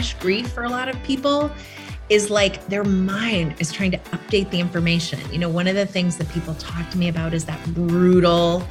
[0.00, 1.50] fresh grief for a lot of people
[2.08, 5.20] is like their mind is trying to update the information.
[5.30, 8.66] You know, one of the things that people talk to me about is that brutal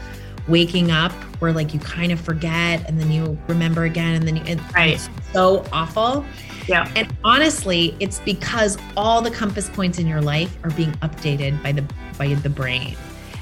[0.48, 4.38] waking up where like you kind of forget and then you remember again and then
[4.38, 4.96] you, it, right.
[4.96, 6.26] it's so awful.
[6.68, 6.92] Yeah.
[6.96, 11.74] And honestly, it's because all the compass points in your life are being updated by
[11.74, 11.86] the
[12.18, 12.96] by the brain.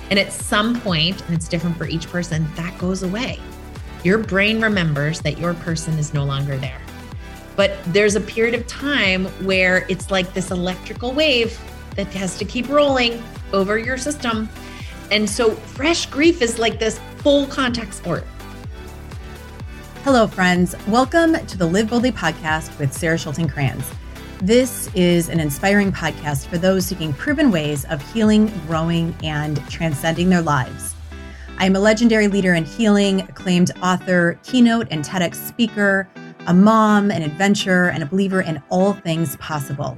[0.09, 3.39] And at some point, and it's different for each person, that goes away.
[4.03, 6.81] Your brain remembers that your person is no longer there.
[7.57, 11.59] But there's a period of time where it's like this electrical wave
[11.95, 14.47] that has to keep rolling over your system.
[15.09, 18.25] And so fresh grief is like this full contact sport.
[20.03, 20.75] Hello, friends.
[20.87, 23.89] Welcome to the Live Boldly podcast with Sara Schulten Kranz.
[24.39, 30.29] This is an inspiring podcast for those seeking proven ways of healing, growing, and transcending
[30.29, 30.93] their lives.
[31.57, 36.07] I am a legendary leader in healing, acclaimed author, keynote, and TEDx speaker
[36.47, 39.97] a mom, an adventurer, and a believer in all things possible.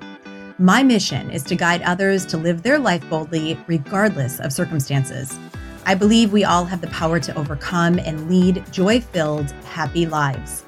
[0.58, 5.38] My mission is to guide others to live their life boldly, regardless of circumstances.
[5.86, 10.66] I believe we all have the power to overcome and lead joy filled, happy lives.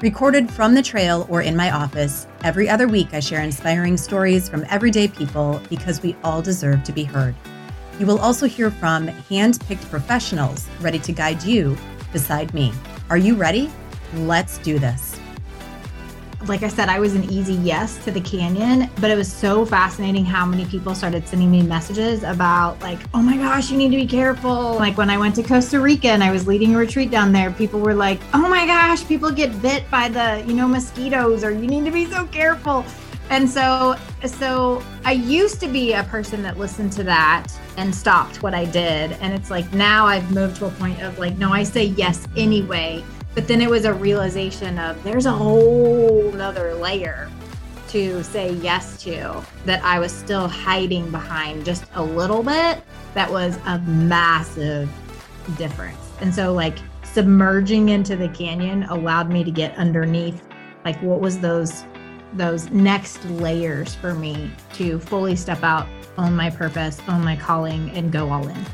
[0.00, 4.48] Recorded from the trail or in my office, every other week I share inspiring stories
[4.48, 7.34] from everyday people because we all deserve to be heard.
[7.98, 11.76] You will also hear from hand picked professionals ready to guide you
[12.12, 12.72] beside me.
[13.10, 13.70] Are you ready?
[14.14, 15.09] Let's do this.
[16.46, 19.66] Like I said, I was an easy yes to the canyon, but it was so
[19.66, 23.90] fascinating how many people started sending me messages about, like, oh my gosh, you need
[23.90, 24.74] to be careful.
[24.74, 27.50] Like when I went to Costa Rica and I was leading a retreat down there,
[27.50, 31.50] people were like, oh my gosh, people get bit by the, you know, mosquitoes, or
[31.50, 32.86] you need to be so careful.
[33.28, 37.46] And so, so I used to be a person that listened to that
[37.76, 39.12] and stopped what I did.
[39.20, 42.26] And it's like now I've moved to a point of like, no, I say yes
[42.36, 47.30] anyway but then it was a realization of there's a whole nother layer
[47.88, 52.82] to say yes to that I was still hiding behind just a little bit.
[53.14, 54.88] That was a massive
[55.56, 56.12] difference.
[56.20, 60.40] And so, like, submerging into the canyon allowed me to get underneath,
[60.84, 61.84] like, what was those
[62.34, 67.90] those next layers for me to fully step out, own my purpose, own my calling,
[67.90, 68.66] and go all in.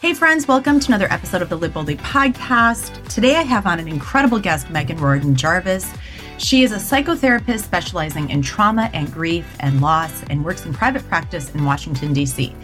[0.00, 3.06] Hey, friends, welcome to another episode of the Live Boldly podcast.
[3.10, 5.92] Today I have on an incredible guest, Meghan Riordan Jarvis.
[6.38, 11.06] She is a psychotherapist specializing in trauma and grief and loss and works in private
[11.06, 12.56] practice in Washington, D.C.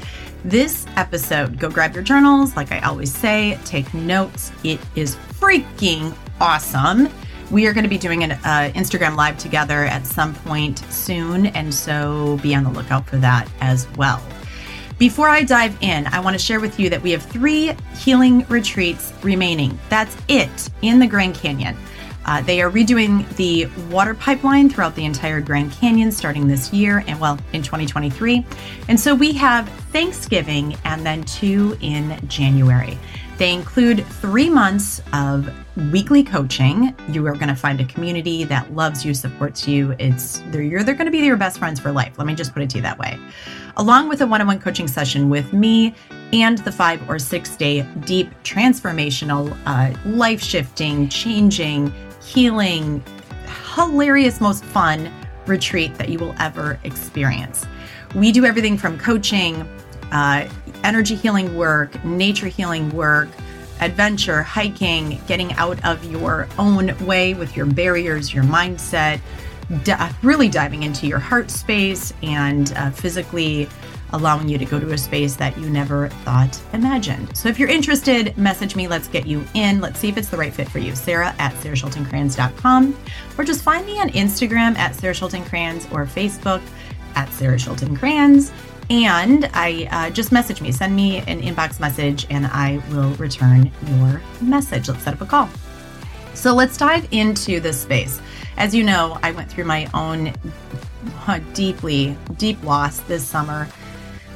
[0.46, 2.56] This episode, go grab your journals.
[2.56, 4.50] Like I always say, take notes.
[4.64, 7.10] It is freaking awesome.
[7.50, 11.48] We are going to be doing an uh, Instagram live together at some point soon,
[11.48, 14.22] and so be on the lookout for that as well.
[14.98, 18.46] Before I dive in, I want to share with you that we have three healing
[18.48, 19.78] retreats remaining.
[19.90, 21.76] That's it in the Grand Canyon.
[22.24, 27.04] Uh, they are redoing the water pipeline throughout the entire Grand Canyon starting this year
[27.06, 28.44] and well in 2023.
[28.88, 32.98] And so we have Thanksgiving and then two in January.
[33.36, 35.52] They include three months of
[35.92, 36.94] weekly coaching.
[37.10, 39.94] You are going to find a community that loves you, supports you.
[39.98, 42.16] It's they're you're they're going to be your best friends for life.
[42.16, 43.18] Let me just put it to you that way.
[43.78, 45.94] Along with a one-on-one coaching session with me
[46.32, 51.92] and the five or six day deep transformational, uh, life shifting, changing,
[52.22, 53.02] healing,
[53.74, 55.12] hilarious, most fun
[55.44, 57.66] retreat that you will ever experience.
[58.14, 59.68] We do everything from coaching
[60.10, 60.48] uh,
[60.82, 63.28] energy healing work, nature healing work,
[63.80, 69.20] adventure, hiking, getting out of your own way with your barriers, your mindset,
[69.82, 73.68] d- really diving into your heart space and uh, physically
[74.12, 77.36] allowing you to go to a space that you never thought imagined.
[77.36, 78.86] So if you're interested, message me.
[78.88, 79.80] Let's get you in.
[79.80, 80.94] Let's see if it's the right fit for you.
[80.94, 82.96] Sara at sarahschultenkranz.com
[83.36, 85.42] or just find me on Instagram at Sara Schulten
[85.92, 86.62] or Facebook
[87.16, 87.96] at Sara Schulten
[88.88, 93.70] and I uh, just message me, send me an inbox message, and I will return
[93.98, 94.88] your message.
[94.88, 95.48] Let's set up a call.
[96.34, 98.20] So let's dive into this space.
[98.56, 100.32] As you know, I went through my own
[101.26, 103.68] uh, deeply, deep loss this summer.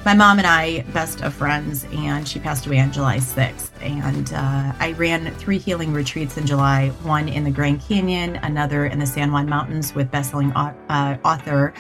[0.05, 3.71] My mom and I, best of friends, and she passed away on July 6th.
[3.81, 8.87] And uh, I ran three healing retreats in July one in the Grand Canyon, another
[8.87, 11.73] in the San Juan Mountains with bestselling uh, author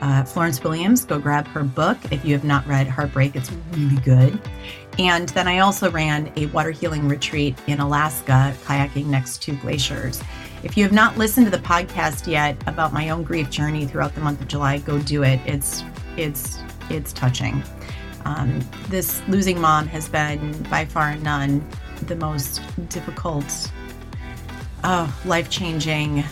[0.00, 1.04] uh, Florence Williams.
[1.04, 4.40] Go grab her book if you have not read Heartbreak, it's really good.
[4.98, 10.20] And then I also ran a water healing retreat in Alaska, kayaking next to glaciers.
[10.64, 14.14] If you have not listened to the podcast yet about my own grief journey throughout
[14.16, 15.40] the month of July, go do it.
[15.46, 15.84] It's
[16.16, 16.58] it's
[16.90, 17.62] it's touching.
[18.24, 21.66] Um, this losing mom has been by far none
[22.02, 23.70] the most difficult,
[24.82, 26.24] uh, life changing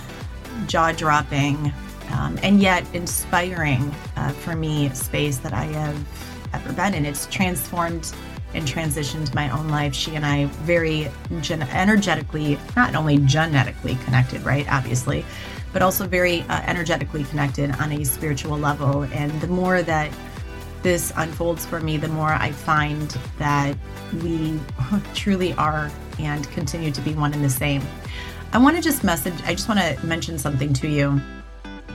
[0.67, 1.72] jaw dropping,
[2.11, 7.06] um, and yet inspiring uh, for me space that I have ever been in.
[7.06, 8.12] It's transformed
[8.54, 9.94] and transitioned my own life.
[9.94, 11.10] She and I very
[11.40, 14.66] gen- energetically, not only genetically connected, right?
[14.72, 15.25] Obviously,
[15.72, 19.02] but also very uh, energetically connected on a spiritual level.
[19.12, 20.10] And the more that
[20.82, 23.76] this unfolds for me, the more I find that
[24.22, 24.58] we
[25.14, 27.82] truly are and continue to be one and the same.
[28.52, 31.20] I want to just message, I just want to mention something to you.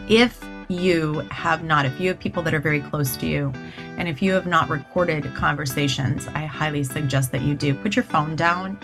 [0.09, 3.51] If you have not, if you have people that are very close to you,
[3.97, 7.75] and if you have not recorded conversations, I highly suggest that you do.
[7.75, 8.79] Put your phone down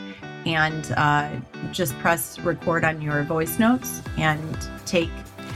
[0.45, 1.29] and uh,
[1.71, 5.09] just press record on your voice notes and take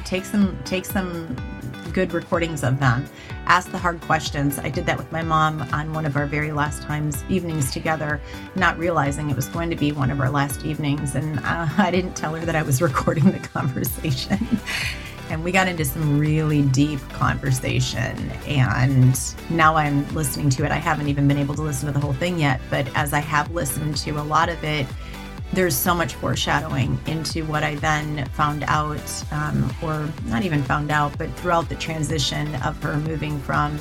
[0.06, 1.36] take some take some
[1.94, 3.06] good recordings of them.
[3.45, 4.57] Ask the hard questions.
[4.57, 8.22] I did that with my mom on one of our very last times evenings together,
[8.56, 11.92] not realizing it was going to be one of our last evenings, and uh, I
[11.92, 14.39] didn't tell her that I was recording the conversation
[15.31, 18.30] and we got into some really deep conversation.
[18.48, 19.18] And
[19.50, 20.72] now I'm listening to it.
[20.72, 23.19] I haven't even been able to listen to the whole thing yet, but as I
[23.19, 24.86] have listened to a lot of it,
[25.54, 30.92] there's so much foreshadowing into what I then found out, um, or not even found
[30.92, 33.80] out, but throughout the transition of her moving from,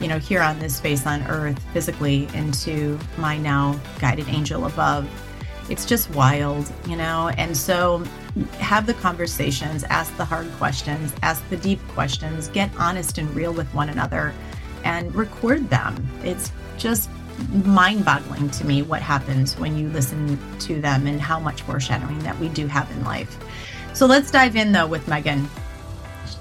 [0.00, 5.08] you know, here on this space on earth physically into my now guided angel above.
[5.68, 7.30] It's just wild, you know?
[7.36, 8.04] And so
[8.58, 13.52] have the conversations, ask the hard questions, ask the deep questions, get honest and real
[13.52, 14.34] with one another,
[14.84, 16.06] and record them.
[16.22, 17.08] It's just
[17.64, 22.18] mind boggling to me what happens when you listen to them and how much foreshadowing
[22.20, 23.38] that we do have in life.
[23.92, 25.46] So let's dive in though with Meghan.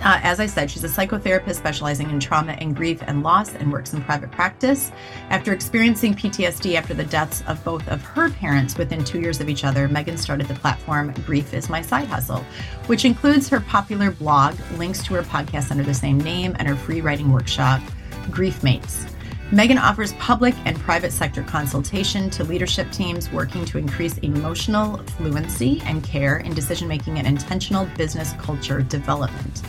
[0.04, 3.72] Uh, as I said, she's a psychotherapist specializing in trauma and grief and loss and
[3.72, 4.92] works in private practice.
[5.30, 9.48] After experiencing PTSD after the deaths of both of her parents within two years of
[9.48, 12.44] each other, Meghan started the platform Grief is My Side Hustle,
[12.88, 16.76] which includes her popular blog, links to her podcast under the same name, and her
[16.76, 17.82] free writing workshop,
[18.30, 19.06] Grief Mates.
[19.52, 25.80] Meghan offers public and private sector consultation to leadership teams working to increase emotional fluency
[25.86, 29.62] and care in decision making and intentional business culture development.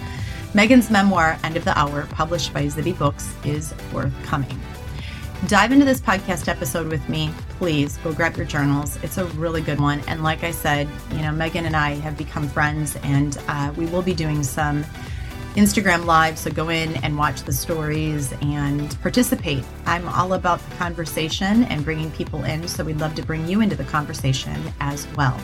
[0.54, 4.60] Meghan's memoir, End of the Hour, published by Zibby Books, is forthcoming.
[5.48, 7.96] Dive into this podcast episode with me, please.
[7.98, 8.96] Go grab your journals.
[9.02, 10.00] It's a really good one.
[10.06, 13.86] And like I said, you know, Meghan and I have become friends, and uh, we
[13.86, 14.84] will be doing some
[15.56, 16.38] Instagram Live.
[16.38, 19.64] So go in and watch the stories and participate.
[19.86, 22.68] I'm all about the conversation and bringing people in.
[22.68, 25.36] So we'd love to bring you into the conversation as well.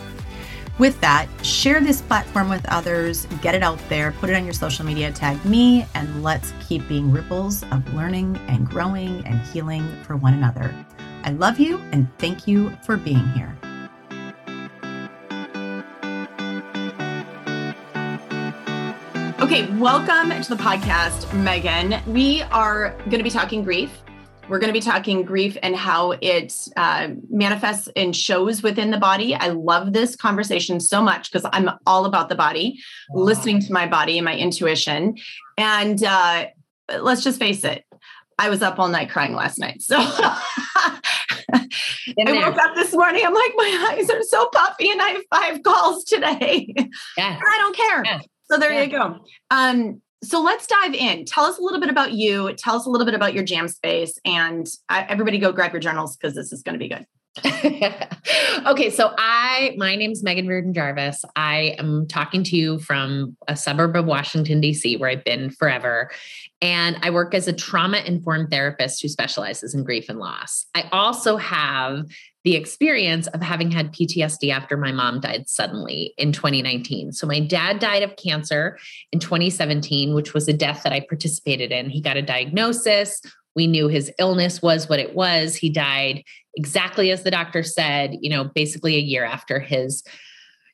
[0.81, 4.55] With that, share this platform with others, get it out there, put it on your
[4.55, 9.87] social media, tag me, and let's keep being ripples of learning and growing and healing
[10.05, 10.75] for one another.
[11.23, 13.55] I love you and thank you for being here.
[19.39, 22.03] Okay, welcome to the podcast, Meghan.
[22.07, 23.91] We are going to be talking grief
[24.51, 28.99] we're going to be talking grief and how it uh, manifests and shows within the
[28.99, 29.33] body.
[29.33, 32.81] I love this conversation so much because I'm all about the body,
[33.11, 33.23] wow.
[33.23, 35.17] listening to my body and my intuition.
[35.57, 36.47] And uh,
[36.99, 37.85] let's just face it,
[38.41, 39.83] I was up all night crying last night.
[39.83, 41.13] So I
[42.27, 43.25] woke up this morning.
[43.25, 46.75] I'm like, my eyes are so puffy, and I have five calls today.
[47.17, 47.39] Yeah.
[47.39, 48.21] I don't care.
[48.51, 49.19] So there you go.
[49.51, 51.25] Um, so let's dive in.
[51.25, 52.53] Tell us a little bit about you.
[52.55, 55.81] Tell us a little bit about your jam space, and I, everybody go grab your
[55.81, 57.07] journals because this is going to be good.
[58.67, 61.25] okay, so I my name is Meghan Riordan Jarvis.
[61.37, 64.97] I am talking to you from a suburb of Washington D.C.
[64.97, 66.11] where I've been forever,
[66.61, 70.67] and I work as a trauma informed therapist who specializes in grief and loss.
[70.75, 72.05] I also have
[72.45, 77.13] the experience of having had PTSD after my mom died suddenly in 2019.
[77.13, 78.79] So, my dad died of cancer
[79.13, 81.91] in 2017, which was a death that I participated in.
[81.91, 83.21] He got a diagnosis.
[83.55, 85.57] We knew his illness was what it was.
[85.57, 86.23] He died
[86.57, 90.03] exactly as the doctor said, you know, basically a year after his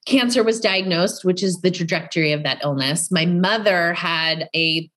[0.06, 3.10] cancer was diagnosed, which is the trajectory of that illness.
[3.10, 4.88] My mother had a,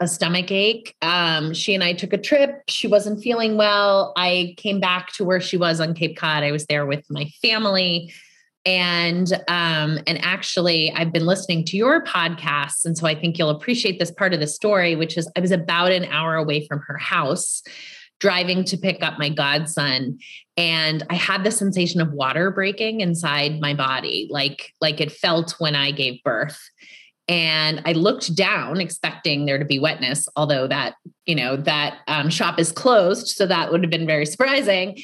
[0.00, 0.96] a stomach ache.
[1.02, 2.62] Um, she and I took a trip.
[2.68, 4.12] She wasn't feeling well.
[4.16, 6.42] I came back to where she was on Cape Cod.
[6.42, 8.12] I was there with my family.
[8.66, 13.50] And um, and actually, I've been listening to your podcast, and so I think you'll
[13.50, 16.80] appreciate this part of the story, which is I was about an hour away from
[16.86, 17.62] her house,
[18.20, 20.18] driving to pick up my godson
[20.56, 25.52] and i had the sensation of water breaking inside my body like like it felt
[25.58, 26.58] when i gave birth.
[27.26, 30.94] And i looked down expecting there to be wetness although that
[31.26, 34.98] you know that um, shop is closed so that would have been very surprising.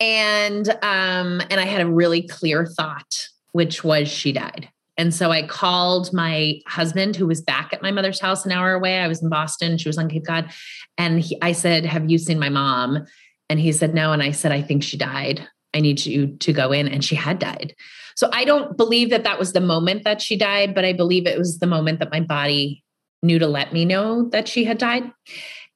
[0.00, 4.68] And um and i had a really clear thought which was she died
[5.00, 8.74] And so I called my husband, who was back at my mother's house an hour
[8.74, 8.98] away.
[8.98, 10.52] I was in Boston, she was on Cape Cod.
[10.98, 13.06] And he, I said, Have you seen my mom?
[13.48, 14.12] And he said, No.
[14.12, 15.48] And I said, I think she died.
[15.72, 16.86] I need you to go in.
[16.86, 17.74] And she had died.
[18.14, 21.26] So I don't believe that that was the moment that she died, but I believe
[21.26, 22.84] it was the moment that my body
[23.22, 25.10] knew to let me know that she had died.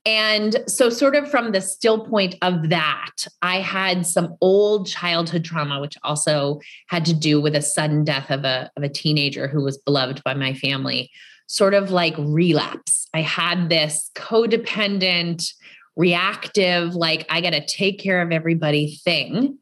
[0.06, 5.44] And so, sort of from the still point of that, I had some old childhood
[5.44, 9.48] trauma, which also had to do with a sudden death of a, of a teenager
[9.48, 11.10] who was beloved by my family,
[11.46, 13.08] sort of like relapse.
[13.14, 15.50] I had this codependent,
[15.96, 19.58] reactive, like, I got to take care of everybody thing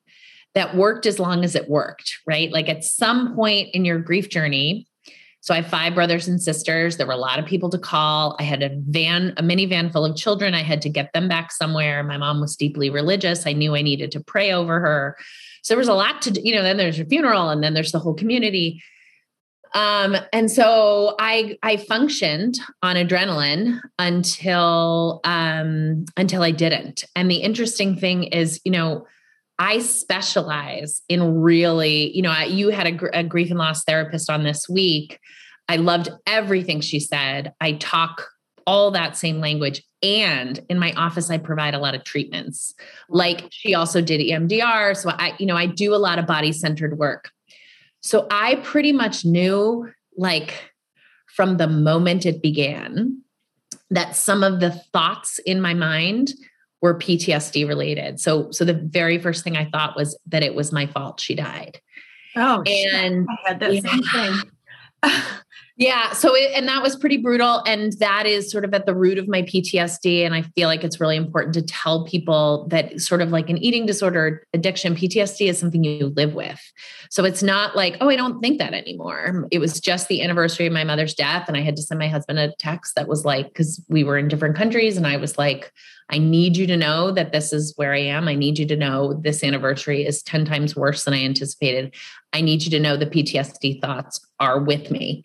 [0.55, 2.51] that worked as long as it worked, right?
[2.51, 4.89] Like, at some point in your grief journey,
[5.43, 6.97] so I have five brothers and sisters.
[6.97, 8.37] There were a lot of people to call.
[8.39, 10.55] I had a van, a minivan full of children.
[10.55, 12.05] I had to get them back somewhere.
[12.05, 13.45] My mom was deeply religious.
[13.45, 15.17] I knew I needed to pray over her.
[15.63, 17.75] So there was a lot to do, you know, then there's your funeral and then
[17.75, 18.81] there's the whole community.
[19.75, 27.05] Um, and so I I functioned on adrenaline until um until I didn't.
[27.17, 29.09] And the interesting thing is, you know,
[29.63, 34.43] I specialize in really, you know, you had a, a, grief and loss therapist on
[34.43, 35.21] this week.
[35.69, 37.53] I loved everything she said.
[37.61, 38.27] I talk
[38.67, 39.85] all that same language.
[40.03, 42.75] And in my office, I provide a lot of treatments.
[43.09, 44.97] Like she also did EMDR.
[44.97, 47.31] So I, you know, I do a lot of body centered work.
[48.01, 50.73] So I pretty much knew, like,
[51.27, 53.23] from the moment it began,
[53.91, 56.33] that some of the thoughts in my mind
[56.83, 58.21] were PTSD related.
[58.21, 61.35] So so the very first thing I thought was that it was my fault she
[61.35, 61.81] died.
[62.37, 63.81] Oh, and I had that yeah.
[63.81, 64.51] same thing.
[65.83, 68.95] yeah, so it, and that was pretty brutal and that is sort of at the
[68.95, 73.01] root of my PTSD and I feel like it's really important to tell people that
[73.01, 76.61] sort of like an eating disorder addiction PTSD is something you live with.
[77.11, 79.49] So it's not like, oh, I don't think that anymore.
[79.51, 82.07] It was just the anniversary of my mother's death and I had to send my
[82.07, 85.37] husband a text that was like cuz we were in different countries and I was
[85.37, 85.73] like
[86.11, 88.29] I need you to know that this is where I am.
[88.29, 91.95] I need you to know this anniversary is 10 times worse than I anticipated.
[92.33, 95.25] I need you to know the PTSD thoughts are with me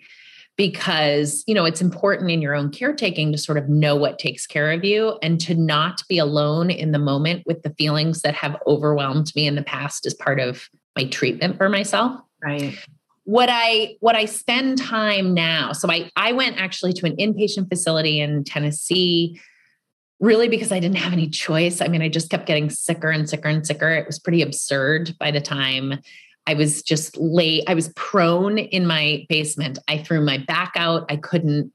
[0.58, 4.46] because, you know, it's important in your own caretaking to sort of know what takes
[4.46, 8.34] care of you and to not be alone in the moment with the feelings that
[8.34, 12.20] have overwhelmed me in the past as part of my treatment for myself.
[12.44, 12.78] Right
[13.30, 17.68] what i what i spend time now so i i went actually to an inpatient
[17.68, 19.38] facility in tennessee
[20.20, 21.82] really because I didn't have any choice.
[21.82, 23.92] I mean, I just kept getting sicker and sicker and sicker.
[23.92, 26.00] It was pretty absurd by the time
[26.48, 27.66] I was just late.
[27.68, 29.78] I was prone in my basement.
[29.88, 31.06] I threw my back out.
[31.10, 31.72] I couldn't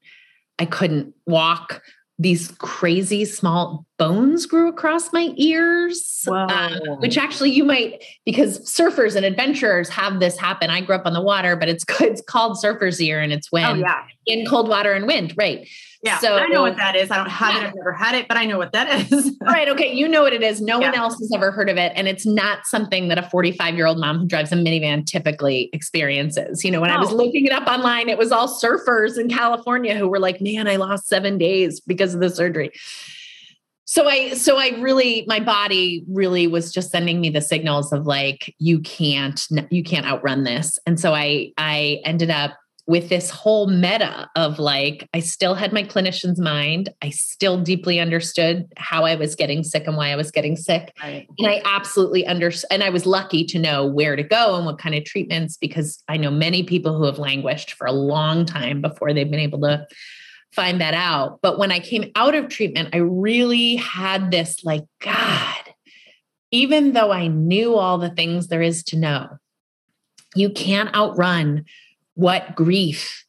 [0.59, 1.83] I couldn't walk.
[2.19, 9.17] These crazy small bones grew across my ears, um, which actually you might because surfers
[9.17, 10.71] and adventurers have this happen.
[10.71, 13.65] I grew up on the water, but it's it's called surfer's ear, and it's when
[13.65, 14.05] oh, yeah.
[14.27, 15.67] in cold water and wind, right?
[16.03, 17.13] Yeah, so I know what that is.
[17.13, 17.61] I don't have yeah.
[17.61, 17.69] it.
[17.69, 19.37] I've never had it, but I know what that is.
[19.41, 19.69] right.
[19.69, 19.93] Okay.
[19.93, 20.61] You know what it is.
[20.61, 20.91] No yeah.
[20.91, 21.93] one else has ever heard of it.
[21.95, 25.71] And it's not something that a 45 year old mom who drives a minivan typically
[25.73, 26.65] experiences.
[26.65, 26.97] You know, when no.
[26.97, 30.41] I was looking it up online, it was all surfers in California who were like,
[30.41, 32.73] man, I lost seven days because of the surgery.
[33.85, 38.07] So I, so I really, my body really was just sending me the signals of
[38.07, 40.81] like, you can't, you can't outrun this.
[40.85, 42.53] And so I, I ended up
[42.89, 46.89] with this whole meta of like, I still had my clinician's mind.
[47.01, 50.93] I still deeply understood how I was getting sick and why I was getting sick.
[51.01, 51.29] Right.
[51.39, 52.69] And I absolutely understood.
[52.73, 56.03] And I was lucky to know where to go and what kind of treatments, because
[56.09, 59.61] I know many people who have languished for a long time before they've been able
[59.61, 59.87] to
[60.53, 61.39] find that out.
[61.41, 65.57] But when I came out of treatment, I really had this like, God,
[66.51, 69.29] even though I knew all the things there is to know,
[70.35, 71.65] you can't outrun
[72.15, 73.25] what grief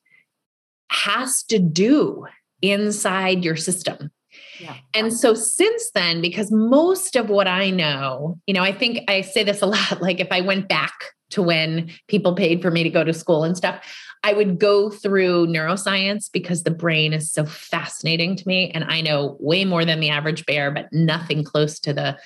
[0.90, 2.26] has to do
[2.62, 4.12] inside your system.
[4.60, 4.76] Yeah.
[4.94, 9.22] And so since then, because most of what I know, you know, I think I
[9.22, 10.94] say this a lot like if I went back
[11.32, 13.84] to when people paid for me to go to school and stuff,
[14.24, 18.72] I would go through neuroscience because the brain is so fascinating to me.
[18.72, 22.18] And I know way more than the average bear, but nothing close to the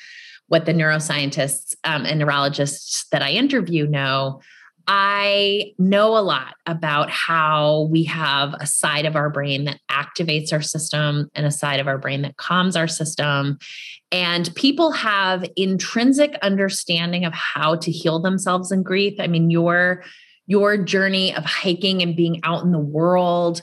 [0.49, 4.41] what the neuroscientists um, and neurologists that I interview know
[4.87, 10.53] I know a lot about how we have a side of our brain that activates
[10.53, 13.57] our system and a side of our brain that calms our system.
[14.13, 19.15] And people have intrinsic understanding of how to heal themselves in grief.
[19.19, 20.03] I mean, your
[20.49, 23.61] your journey of hiking and being out in the world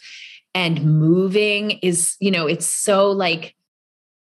[0.55, 3.57] and moving is, you know, it's so like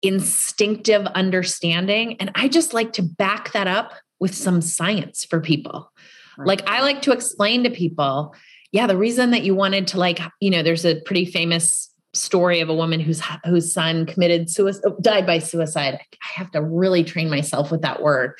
[0.01, 2.15] instinctive understanding.
[2.21, 5.91] And I just like to back that up with some science for people.
[6.37, 8.35] Like I like to explain to people,
[8.71, 12.59] yeah, the reason that you wanted to like, you know, there's a pretty famous story
[12.59, 15.95] of a woman whose whose son committed suicide, died by suicide.
[15.95, 18.33] I have to really train myself with that word.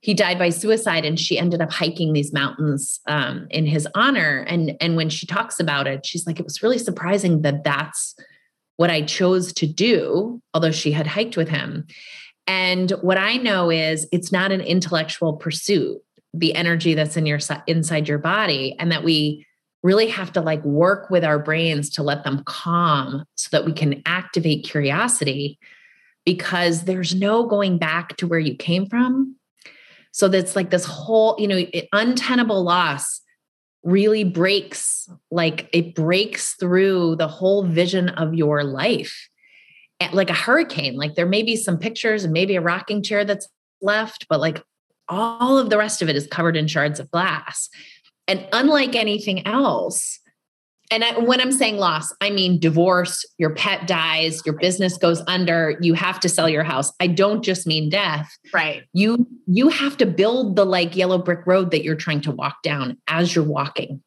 [0.00, 4.44] He died by suicide, and she ended up hiking these mountains um, in his honor.
[4.48, 8.16] And and when she talks about it, she's like, it was really surprising that that's
[8.76, 11.86] what I chose to do, although she had hiked with him.
[12.46, 15.98] And what I know is it's not an intellectual pursuit,
[16.34, 19.46] the energy that's in your inside your body, and that we
[19.82, 23.72] really have to like work with our brains to let them calm so that we
[23.72, 25.58] can activate curiosity
[26.24, 29.34] because there's no going back to where you came from.
[30.12, 33.20] So that's like this whole, you know, untenable loss
[33.82, 39.28] really breaks, like it breaks through the whole vision of your life.
[40.12, 43.48] Like a hurricane, like there may be some pictures and maybe a rocking chair that's
[43.80, 44.62] left, but like
[45.12, 47.68] all of the rest of it is covered in shards of glass.
[48.26, 50.18] And unlike anything else,
[50.90, 55.22] and I, when I'm saying loss, I mean divorce, your pet dies, your business goes
[55.26, 56.92] under, you have to sell your house.
[57.00, 58.30] I don't just mean death.
[58.52, 58.84] Right.
[58.92, 62.62] You you have to build the like yellow brick road that you're trying to walk
[62.62, 64.02] down as you're walking.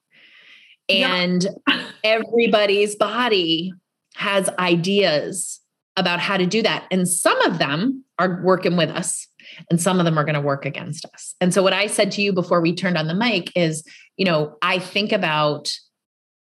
[0.89, 1.85] And yeah.
[2.03, 3.73] everybody's body
[4.15, 5.59] has ideas
[5.97, 6.85] about how to do that.
[6.91, 9.27] And some of them are working with us
[9.69, 11.35] and some of them are going to work against us.
[11.41, 13.83] And so what I said to you before we turned on the mic is
[14.17, 15.71] you know, I think about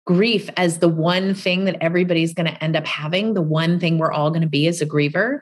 [0.05, 3.97] grief as the one thing that everybody's going to end up having, the one thing
[3.97, 5.41] we're all going to be as a griever.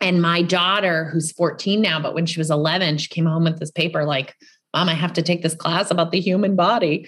[0.00, 3.58] And my daughter, who's 14 now, but when she was 11, she came home with
[3.58, 4.34] this paper like,
[4.74, 7.06] Mom, I have to take this class about the human body.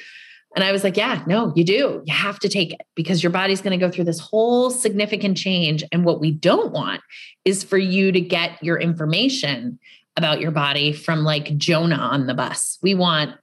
[0.57, 2.03] And I was like, Yeah, no, you do.
[2.05, 5.37] You have to take it because your body's going to go through this whole significant
[5.37, 5.85] change.
[5.93, 7.03] And what we don't want
[7.45, 9.79] is for you to get your information
[10.17, 12.79] about your body from like Jonah on the bus.
[12.83, 13.37] We want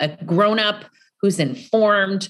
[0.00, 0.86] a grown up
[1.20, 2.28] who's informed,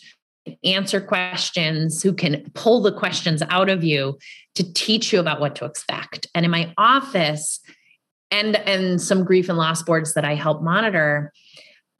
[0.64, 4.18] answer questions, who can pull the questions out of you
[4.56, 6.26] to teach you about what to expect.
[6.34, 7.60] And in my office,
[8.30, 11.32] and and some grief and loss boards that I help monitor,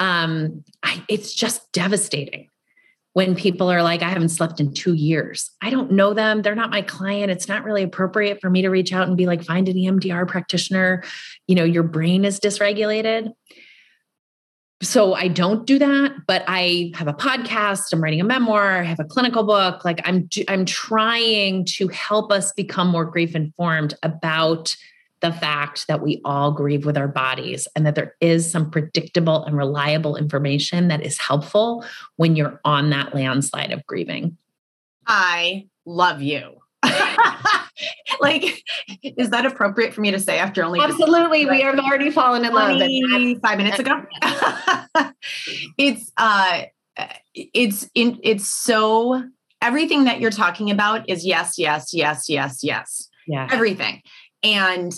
[0.01, 2.49] um, I, it's just devastating
[3.13, 5.51] when people are like, I haven't slept in two years.
[5.63, 6.43] I don't know them.
[6.43, 7.31] They're not my client.
[7.31, 10.27] It's not really appropriate for me to reach out and be like, find an EMDR
[10.27, 11.05] practitioner.
[11.47, 13.33] You know, your brain is dysregulated
[14.85, 18.83] so I don't do that, but I have a podcast, I'm writing a memoir, I
[18.83, 19.85] have a clinical book.
[19.85, 24.77] Like I'm I'm trying to help us become more grief informed about
[25.25, 29.43] the fact that we all grieve with our bodies and that there is some predictable
[29.45, 31.83] and reliable information that is helpful
[32.17, 34.37] when you're on that landslide of grieving.
[35.07, 36.61] I love you.
[38.21, 38.63] like,
[39.03, 40.79] is that appropriate for me to say after only?
[40.81, 42.79] Absolutely, we have already fallen in love.
[43.41, 44.03] Five minutes ago.
[45.79, 46.65] it's uh,
[47.35, 49.25] it's in it's so
[49.63, 53.09] everything that you're talking about is yes, yes, yes, yes, yes.
[53.27, 54.03] Yeah, everything,
[54.43, 54.93] and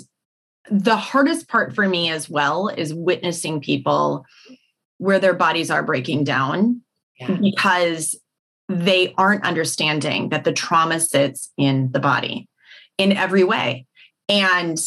[0.71, 4.25] the hardest part for me as well is witnessing people
[4.99, 6.81] where their bodies are breaking down
[7.19, 7.37] yeah.
[7.41, 8.19] because
[8.69, 12.49] they aren't understanding that the trauma sits in the body
[12.99, 13.87] in every way.
[14.29, 14.79] And,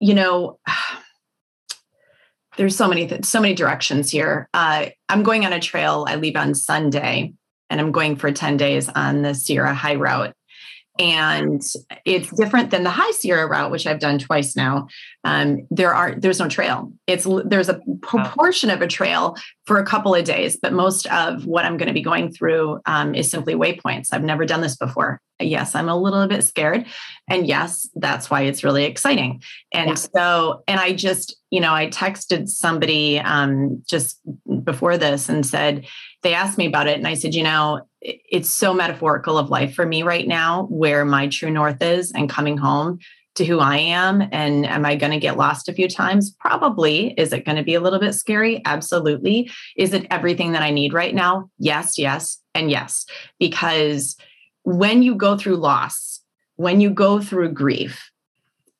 [0.00, 0.58] you know,
[2.56, 4.48] there's so many, th- so many directions here.
[4.52, 6.04] Uh, I'm going on a trail.
[6.08, 7.32] I leave on Sunday
[7.70, 10.34] and I'm going for 10 days on the Sierra High Route
[10.98, 11.62] and
[12.04, 14.88] it's different than the high sierra route which i've done twice now.
[15.24, 16.92] Um, there are there's no trail.
[17.06, 21.46] It's there's a proportion of a trail for a couple of days but most of
[21.46, 24.08] what i'm going to be going through um, is simply waypoints.
[24.12, 25.20] I've never done this before.
[25.40, 26.86] Yes i'm a little bit scared
[27.28, 29.42] and yes that's why it's really exciting.
[29.72, 29.94] And yeah.
[29.94, 34.20] so and i just you know i texted somebody um, just
[34.64, 35.86] before this and said
[36.22, 39.74] they asked me about it and i said you know it's so metaphorical of life
[39.74, 42.98] for me right now where my true north is and coming home
[43.34, 44.22] to who I am.
[44.32, 46.30] And am I going to get lost a few times?
[46.30, 47.14] Probably.
[47.16, 48.60] Is it going to be a little bit scary?
[48.64, 49.50] Absolutely.
[49.76, 51.48] Is it everything that I need right now?
[51.58, 53.06] Yes, yes, and yes.
[53.38, 54.16] Because
[54.64, 56.20] when you go through loss,
[56.56, 58.10] when you go through grief,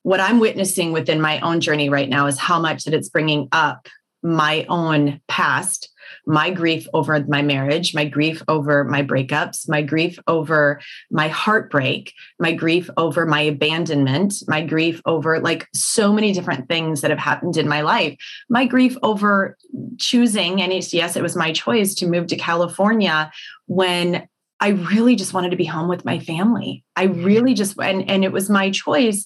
[0.03, 3.47] what I'm witnessing within my own journey right now is how much that it's bringing
[3.51, 3.87] up
[4.21, 5.89] my own past
[6.29, 12.13] my grief over my marriage, my grief over my breakups, my grief over my heartbreak,
[12.39, 17.19] my grief over my abandonment, my grief over like so many different things that have
[17.19, 18.15] happened in my life,
[18.47, 19.57] my grief over
[19.97, 23.31] choosing, and yes, it was my choice to move to California
[23.65, 24.27] when
[24.59, 26.83] I really just wanted to be home with my family.
[26.95, 29.25] I really just, and, and it was my choice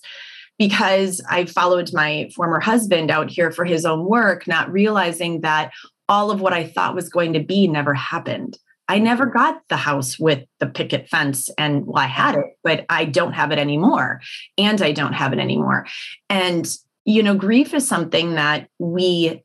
[0.58, 5.72] because I followed my former husband out here for his own work, not realizing that
[6.10, 8.58] all of what I thought was going to be never happened.
[8.88, 9.38] I never mm-hmm.
[9.38, 13.34] got the house with the picket fence and well, I had it, but I don't
[13.34, 14.22] have it anymore.
[14.58, 15.88] And I don't have it anymore.
[16.30, 16.70] And,
[17.06, 19.44] you know, grief is something that we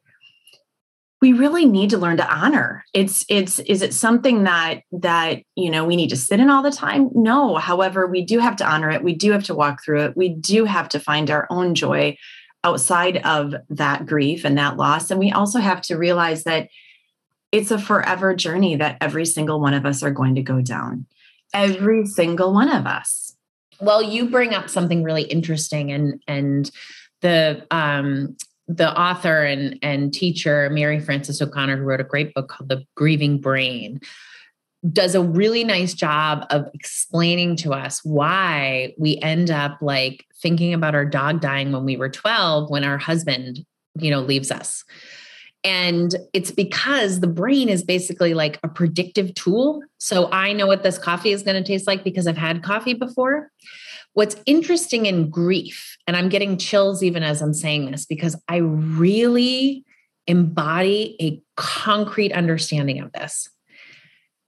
[1.21, 5.69] we really need to learn to honor it's it's is it something that that you
[5.69, 8.65] know we need to sit in all the time no however we do have to
[8.65, 11.47] honor it we do have to walk through it we do have to find our
[11.51, 12.17] own joy
[12.65, 16.69] outside of that grief and that loss and we also have to realize that
[17.53, 21.07] it's a forever journey that every single one of us are going to go down.
[21.55, 23.37] Every single one of us.
[23.81, 26.71] Well, you bring up something really interesting and and
[27.21, 32.49] the um the author and and teacher Mary Frances O'Connor who wrote a great book
[32.49, 34.01] called The Grieving Brain
[34.93, 40.73] does a really nice job of explaining to us why we end up like thinking
[40.73, 43.65] about our dog dying when we were 12 when our husband
[43.97, 44.85] you know leaves us
[45.65, 49.83] and it's because the brain is basically like a predictive tool.
[49.99, 52.95] So I know what this coffee is going to taste like because I've had coffee
[52.95, 53.51] before.
[54.13, 58.57] What's interesting in grief, and I'm getting chills even as I'm saying this because I
[58.57, 59.85] really
[60.27, 63.49] embody a concrete understanding of this.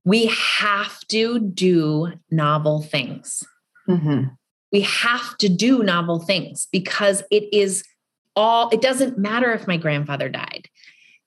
[0.04, 3.44] We have to do novel things.
[3.88, 4.28] Mm-hmm.
[4.72, 7.84] We have to do novel things because it is
[8.36, 10.68] all, it doesn't matter if my grandfather died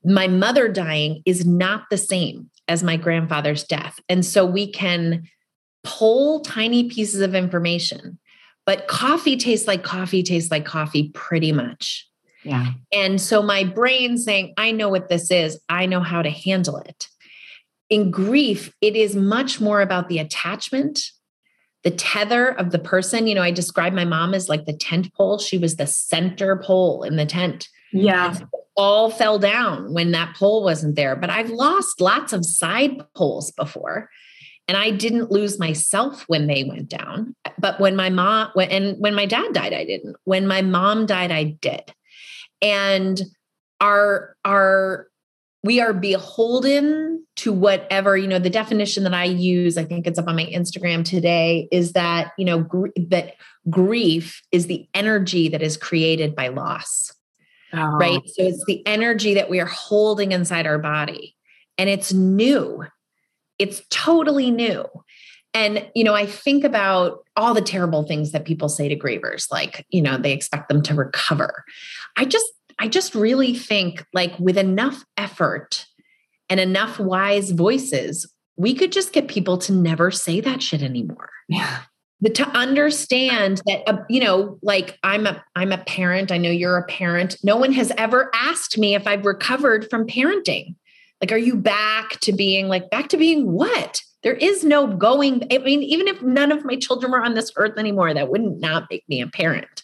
[0.03, 3.99] my mother dying is not the same as my grandfather's death.
[4.09, 5.23] And so we can
[5.83, 8.19] pull tiny pieces of information,
[8.65, 12.07] but coffee tastes like coffee tastes like coffee pretty much.
[12.43, 12.71] Yeah.
[12.91, 16.77] And so my brain saying, I know what this is, I know how to handle
[16.77, 17.07] it.
[17.93, 20.99] In grief, it is much more about the attachment,
[21.83, 23.27] the tether of the person.
[23.27, 25.37] You know, I describe my mom as like the tent pole.
[25.37, 27.69] She was the center pole in the tent.
[27.91, 28.35] Yeah
[28.75, 31.15] all fell down when that pole wasn't there.
[31.15, 34.09] But I've lost lots of side poles before.
[34.67, 37.35] And I didn't lose myself when they went down.
[37.59, 40.15] But when my mom, when, and when my dad died, I didn't.
[40.23, 41.93] When my mom died, I did.
[42.61, 43.21] And
[43.81, 45.07] our, our,
[45.63, 50.19] we are beholden to whatever, you know, the definition that I use, I think it's
[50.19, 53.35] up on my Instagram today, is that, you know, gr- that
[53.69, 57.11] grief is the energy that is created by loss.
[57.73, 57.97] Oh.
[57.97, 58.21] Right.
[58.25, 61.35] So it's the energy that we are holding inside our body
[61.77, 62.83] and it's new.
[63.57, 64.85] It's totally new.
[65.55, 69.51] And, you know, I think about all the terrible things that people say to grievers,
[69.51, 71.63] like, you know, they expect them to recover.
[72.17, 72.45] I just,
[72.83, 75.85] I just really think like with enough effort
[76.49, 81.29] and enough wise voices, we could just get people to never say that shit anymore.
[81.47, 81.83] Yeah.
[82.19, 86.29] The, to understand that uh, you know like i'm a i'm a parent.
[86.29, 87.37] I know you're a parent.
[87.41, 90.75] No one has ever asked me if i've recovered from parenting.
[91.21, 94.01] Like are you back to being like back to being what?
[94.23, 97.51] There is no going i mean even if none of my children were on this
[97.55, 99.82] earth anymore that wouldn't not make me a parent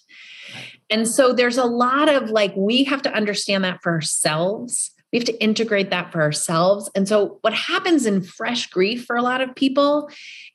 [0.89, 5.17] and so there's a lot of like we have to understand that for ourselves we
[5.17, 9.21] have to integrate that for ourselves and so what happens in fresh grief for a
[9.21, 10.10] lot of people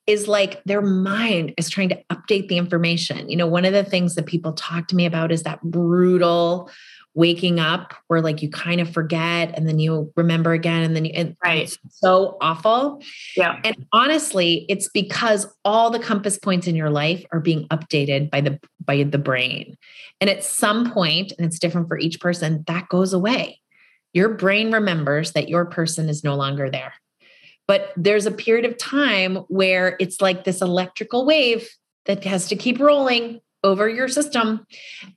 [0.06, 3.28] is like their mind is trying to update the information.
[3.28, 6.70] You know, one of the things that people talk to me about is that brutal
[7.14, 11.04] waking up where like you kind of forget and then you remember again and then
[11.04, 11.62] you and right.
[11.62, 13.00] it's so awful.
[13.36, 13.60] Yeah.
[13.62, 18.40] And honestly it's because all the compass points in your life are being updated by
[18.40, 19.76] the by the brain.
[20.20, 23.60] And at some point and it's different for each person that goes away.
[24.12, 26.94] Your brain remembers that your person is no longer there.
[27.66, 31.68] But there's a period of time where it's like this electrical wave
[32.06, 34.66] that has to keep rolling over your system.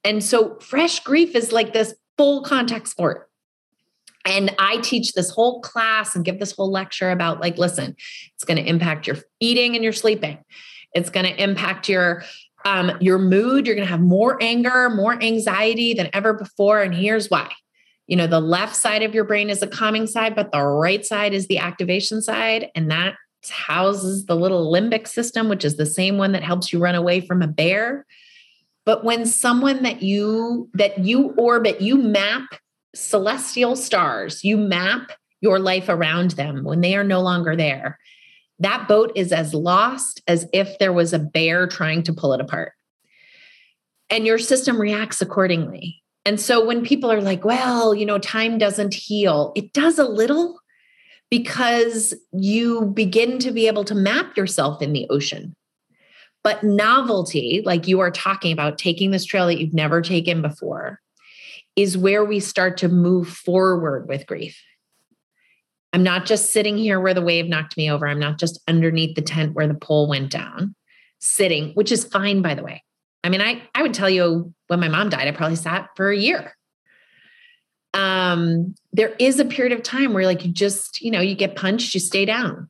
[0.04, 3.30] And so fresh grief is like this full contact sport.
[4.26, 7.96] And I teach this whole class and give this whole lecture about like, listen,
[8.34, 10.40] it's going to impact your eating and your sleeping.
[10.94, 12.24] It's going to impact your
[12.66, 13.66] um, your mood.
[13.66, 16.82] You're going to have more anger, more anxiety than ever before.
[16.82, 17.52] And here's why
[18.08, 21.06] you know, the left side of your brain is the calming side, but the right
[21.06, 22.72] side is the activation side.
[22.74, 23.16] And that
[23.50, 27.20] houses the little limbic system, which is the same one that helps you run away
[27.22, 28.06] from a bear.
[28.88, 32.46] But when someone that you that you orbit, you map
[32.96, 38.00] celestial stars, you map your life around them when they are no longer there.
[38.60, 42.40] That boat is as lost as if there was a bear trying to pull it
[42.40, 42.72] apart.
[44.10, 46.02] And your system reacts accordingly.
[46.26, 50.08] And so when people are like, well, you know, time doesn't heal, it does a
[50.08, 50.62] little
[51.30, 55.58] because you begin to be able to map yourself in the ocean.
[56.44, 61.02] But novelty, like you are talking about, taking this trail that you've never taken before,
[61.76, 64.60] is where we start to move forward with grief.
[65.94, 68.08] I'm not just sitting here where the wave knocked me over.
[68.08, 70.76] I'm not just underneath the tent where the pole went down,
[71.20, 72.84] sitting, which is fine, by the way.
[73.24, 76.10] I mean, I, I would tell you when my mom died, I probably sat for
[76.12, 76.56] a year.
[77.94, 81.56] Um, there is a period of time where like you just, you know, you get
[81.56, 82.70] punched, you stay down.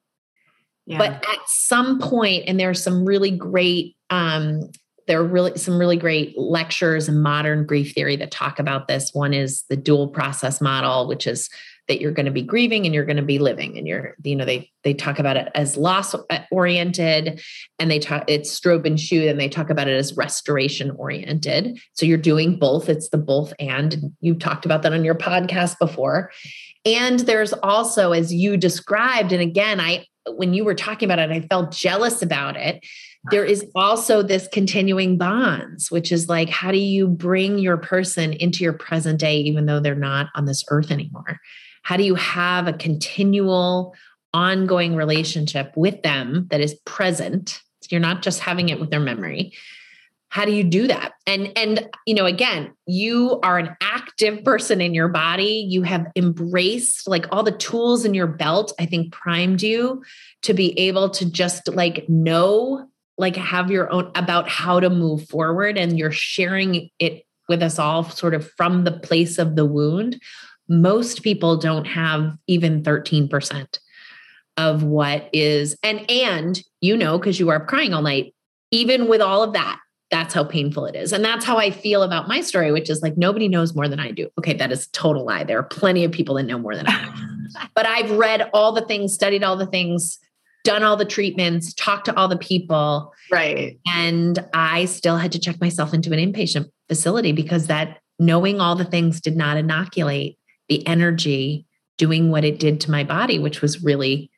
[0.87, 4.69] But at some point, and there's some really great um,
[5.07, 9.11] there are really some really great lectures in modern grief theory that talk about this.
[9.13, 11.49] One is the dual process model, which is
[11.87, 14.35] that you're going to be grieving and you're going to be living and you're you
[14.35, 16.13] know they they talk about it as loss
[16.51, 17.41] oriented
[17.79, 21.79] and they talk it's Stroebe and Schut and they talk about it as restoration oriented.
[21.93, 22.89] So you're doing both.
[22.89, 24.13] It's the both and.
[24.19, 26.31] You talked about that on your podcast before
[26.87, 31.31] and there's also as you described and again I when you were talking about it
[31.31, 32.83] I felt jealous about it
[33.29, 38.33] there is also this continuing bonds, which is like, how do you bring your person
[38.33, 41.39] into your present day, even though they're not on this earth anymore?
[41.83, 43.95] How do you have a continual,
[44.33, 47.61] ongoing relationship with them that is present?
[47.89, 49.53] You're not just having it with their memory.
[50.29, 51.13] How do you do that?
[51.25, 55.65] And and you know, again, you are an active person in your body.
[55.69, 60.03] You have embraced like all the tools in your belt, I think primed you
[60.43, 62.87] to be able to just like know
[63.17, 67.79] like have your own about how to move forward and you're sharing it with us
[67.79, 70.21] all sort of from the place of the wound
[70.69, 73.79] most people don't have even 13%
[74.57, 78.33] of what is and and you know because you are crying all night
[78.71, 79.79] even with all of that
[80.09, 83.01] that's how painful it is and that's how i feel about my story which is
[83.01, 86.03] like nobody knows more than i do okay that is total lie there are plenty
[86.03, 89.43] of people that know more than i do but i've read all the things studied
[89.43, 90.19] all the things
[90.67, 93.13] done all the treatments, talked to all the people.
[93.31, 93.79] Right.
[93.87, 98.75] And I still had to check myself into an inpatient facility because that knowing all
[98.75, 101.65] the things did not inoculate the energy
[101.97, 104.29] doing what it did to my body, which was really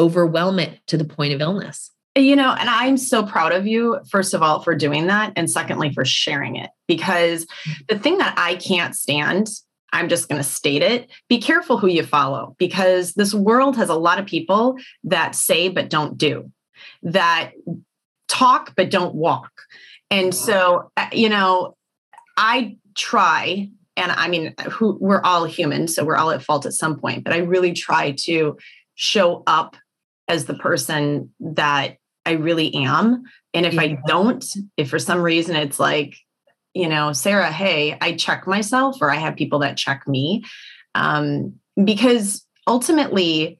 [0.00, 1.90] overwhelm it to the point of illness.
[2.16, 5.34] You know, and I'm so proud of you, first of all, for doing that.
[5.36, 6.70] And secondly, for sharing it.
[6.88, 7.46] Because
[7.88, 9.50] the thing that I can't stand
[9.92, 11.10] I'm just going to state it.
[11.28, 15.68] Be careful who you follow because this world has a lot of people that say
[15.68, 16.50] but don't do,
[17.02, 17.52] that
[18.28, 19.52] talk but don't walk.
[20.10, 21.76] And so, uh, you know,
[22.36, 26.74] I try, and I mean, who we're all human, so we're all at fault at
[26.74, 28.56] some point, but I really try to
[28.94, 29.76] show up
[30.28, 33.24] as the person that I really am.
[33.54, 34.44] And if I don't,
[34.76, 36.16] if for some reason it's like,
[36.74, 40.44] you know, Sara, hey, I check myself or I have people that check me.
[40.94, 43.58] Um, because ultimately,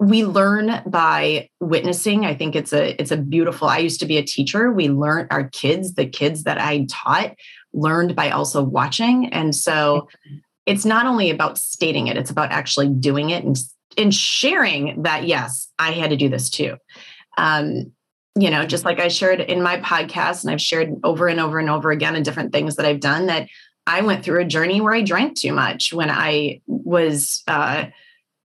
[0.00, 2.26] we learn by witnessing.
[2.26, 4.72] I think it's a it's a beautiful i used to be a teacher.
[4.72, 7.36] We learn our kids the kids that i taught
[7.72, 9.32] learned by also watching.
[9.32, 10.08] And so
[10.66, 13.56] it's not only about stating it it's about actually doing it and
[13.98, 16.76] and sharing that yes i had to do this too
[17.36, 17.92] um,
[18.34, 21.58] you know, just like I shared in my podcast, and I've shared over and over
[21.58, 23.48] and over again in different things that I've done, that
[23.86, 27.86] I went through a journey where I drank too much when I was uh,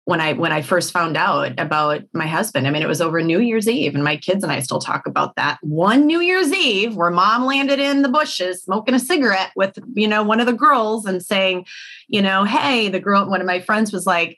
[0.07, 2.67] when I when I first found out about my husband.
[2.67, 5.05] I mean, it was over New Year's Eve, and my kids and I still talk
[5.05, 9.51] about that one New Year's Eve where mom landed in the bushes smoking a cigarette
[9.55, 11.65] with you know one of the girls and saying,
[12.07, 14.37] you know, hey, the girl, one of my friends was like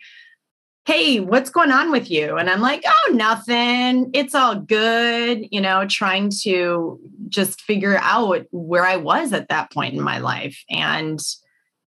[0.86, 2.38] hey, what's going on with you?
[2.38, 4.10] And I'm like, oh, nothing.
[4.14, 5.46] It's all good.
[5.52, 10.18] You know, trying to just figure out where I was at that point in my
[10.18, 10.64] life.
[10.70, 11.20] And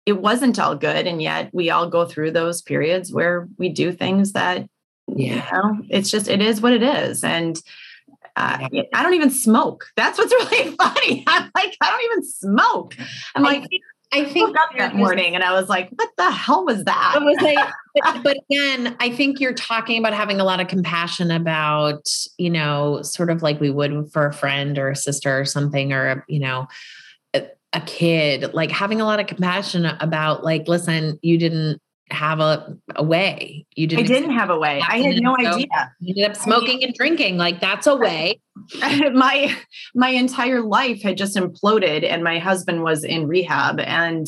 [0.06, 1.06] it wasn't all good.
[1.06, 4.68] And yet we all go through those periods where we do things that,
[5.08, 7.24] yeah, you know, it's just, it is what it is.
[7.24, 7.60] And
[8.36, 9.86] uh, I don't even smoke.
[9.96, 11.24] That's what's really funny.
[11.26, 12.96] I'm like, I don't even smoke.
[13.34, 13.64] I'm like,
[14.12, 17.14] I think up that morning and I was like, what the hell was that?
[17.16, 17.58] I was like,
[17.94, 22.50] but, but, again, I think you're talking about having a lot of compassion about, you
[22.50, 26.24] know, sort of like we would for a friend or a sister or something, or,
[26.28, 26.68] you know,
[27.34, 32.40] a, a kid, like having a lot of compassion about, like, listen, you didn't have
[32.40, 33.66] a, a way.
[33.74, 34.04] You didn't.
[34.04, 34.82] I didn't have a way.
[34.86, 35.66] I had no idea.
[36.00, 37.38] You ended up smoking and drinking.
[37.38, 38.40] Like that's a way.
[39.12, 39.56] my
[39.94, 44.26] my entire life had just imploded, and my husband was in rehab, and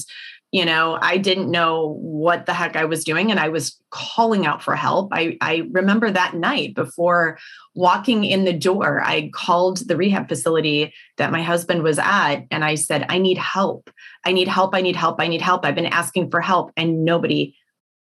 [0.54, 4.46] you know i didn't know what the heck i was doing and i was calling
[4.46, 7.36] out for help i i remember that night before
[7.74, 12.64] walking in the door i called the rehab facility that my husband was at and
[12.64, 13.90] i said i need help
[14.24, 17.04] i need help i need help i need help i've been asking for help and
[17.04, 17.52] nobody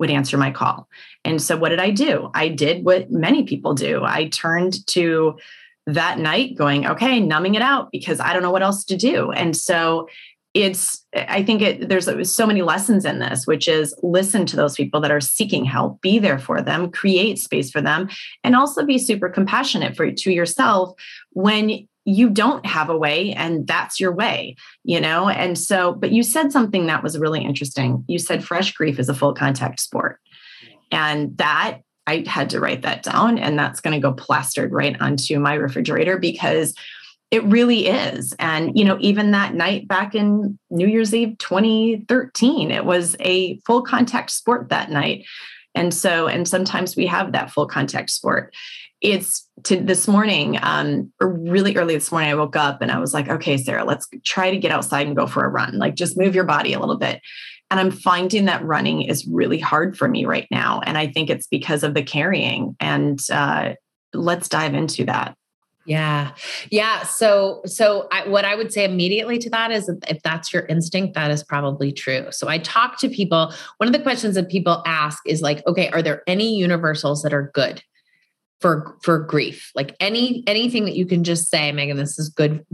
[0.02, 0.88] would answer my call.
[1.24, 2.28] And so what did I do?
[2.34, 4.02] I did what many people do.
[4.04, 5.38] I turned to
[5.86, 9.30] that night going, okay, numbing it out because I don't know what else to do.
[9.30, 10.08] And so
[10.54, 14.74] it's i think it there's so many lessons in this which is listen to those
[14.74, 18.06] people that are seeking help be there for them create space for them
[18.44, 20.92] and also be super compassionate for to yourself
[21.30, 25.28] when you don't have a way and that's your way you know?
[25.28, 28.04] And so but you said something that was really interesting.
[28.08, 30.18] You said fresh grief is a full contact sport.
[30.90, 35.00] And that i had to write that down and that's going to go plastered right
[35.00, 36.74] onto my refrigerator because
[37.30, 38.34] it really is.
[38.38, 43.58] And you know even that night back in new year's eve 2013 it was a
[43.60, 45.24] full contact sport that night.
[45.74, 48.54] And so and sometimes we have that full contact sport.
[49.00, 53.14] It's to this morning, um, really early this morning, I woke up and I was
[53.14, 55.78] like, okay, Sara, let's try to get outside and go for a run.
[55.78, 57.20] Like just move your body a little bit.
[57.70, 60.80] And I'm finding that running is really hard for me right now.
[60.84, 62.76] And I think it's because of the carrying.
[62.80, 63.74] And uh,
[64.12, 65.36] let's dive into that.
[65.84, 66.32] Yeah.
[66.70, 67.02] Yeah.
[67.02, 71.14] So, so I, what I would say immediately to that is if that's your instinct,
[71.14, 72.26] that is probably true.
[72.30, 73.52] So I talk to people.
[73.78, 77.34] One of the questions that people ask is like, okay, are there any universals that
[77.34, 77.82] are good?
[78.62, 79.70] For for grief.
[79.74, 82.64] Like any anything that you can just say Meghan this is good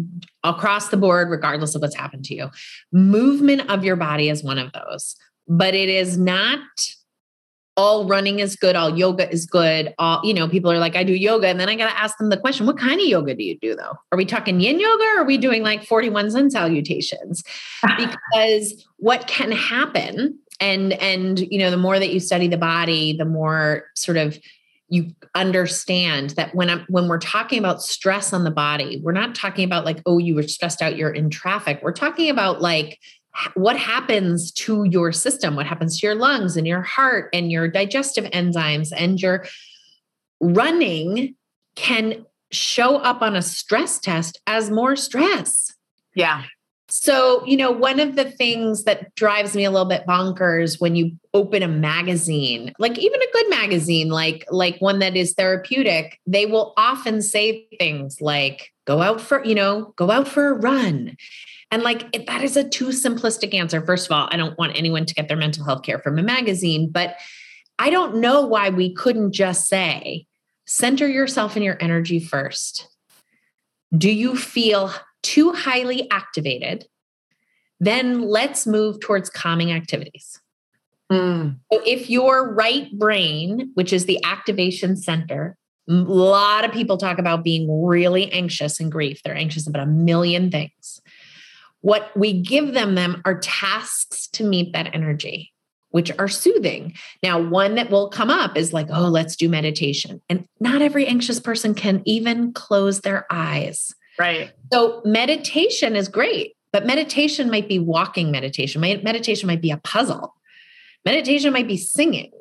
[0.45, 2.51] across the board regardless of what's happened to you.
[2.93, 5.17] Movement of your body is one of those
[5.49, 6.61] but it is not
[7.77, 11.05] all running is good all yoga is good all you know people are like i
[11.05, 13.35] do yoga and then i got to ask them the question what kind of yoga
[13.35, 13.95] do you do though?
[14.13, 17.43] Are we talking yin yoga or are we doing like 41 sun salutations?
[17.97, 23.17] Because what can happen and and you know the more that you study the body
[23.17, 24.37] the more sort of
[24.89, 29.35] you understand that when I'm when we're talking about stress on the body, we're not
[29.35, 31.81] talking about like, oh, you were stressed out, you're in traffic.
[31.83, 32.99] We're talking about like
[33.55, 37.69] what happens to your system, what happens to your lungs and your heart and your
[37.69, 39.47] digestive enzymes and your
[40.41, 41.35] running
[41.77, 45.75] can show up on a stress test as more stress.
[46.15, 46.45] Yeah.
[46.91, 50.97] So, you know, one of the things that drives me a little bit bonkers when
[50.97, 56.19] you open a magazine, like even a good magazine, like like one that is therapeutic,
[56.27, 60.55] they will often say things like go out for, you know, go out for a
[60.55, 61.15] run.
[61.71, 63.85] And like that is a too simplistic answer.
[63.85, 66.23] First of all, I don't want anyone to get their mental health care from a
[66.23, 67.17] magazine, but
[67.79, 70.27] I don't know why we couldn't just say
[70.67, 72.89] center yourself in your energy first.
[73.97, 76.87] Do you feel too highly activated,
[77.81, 80.41] then let's move towards calming activities.
[81.11, 81.57] Mm.
[81.73, 85.57] So if your right brain, which is the activation center,
[85.89, 89.23] a lot of people talk about being really anxious and grief.
[89.23, 91.01] They're anxious about a million things.
[91.81, 95.53] What we give them them are tasks to meet that energy,
[95.91, 96.95] which are soothing.
[97.23, 100.21] Now, one that will come up is like, oh, let's do meditation.
[100.29, 103.95] And not every anxious person can even close their eyes.
[104.19, 104.53] Right.
[104.73, 108.81] So meditation is great, but meditation might be walking meditation.
[108.81, 110.35] Meditation might be a puzzle.
[111.05, 112.33] Meditation might be singing.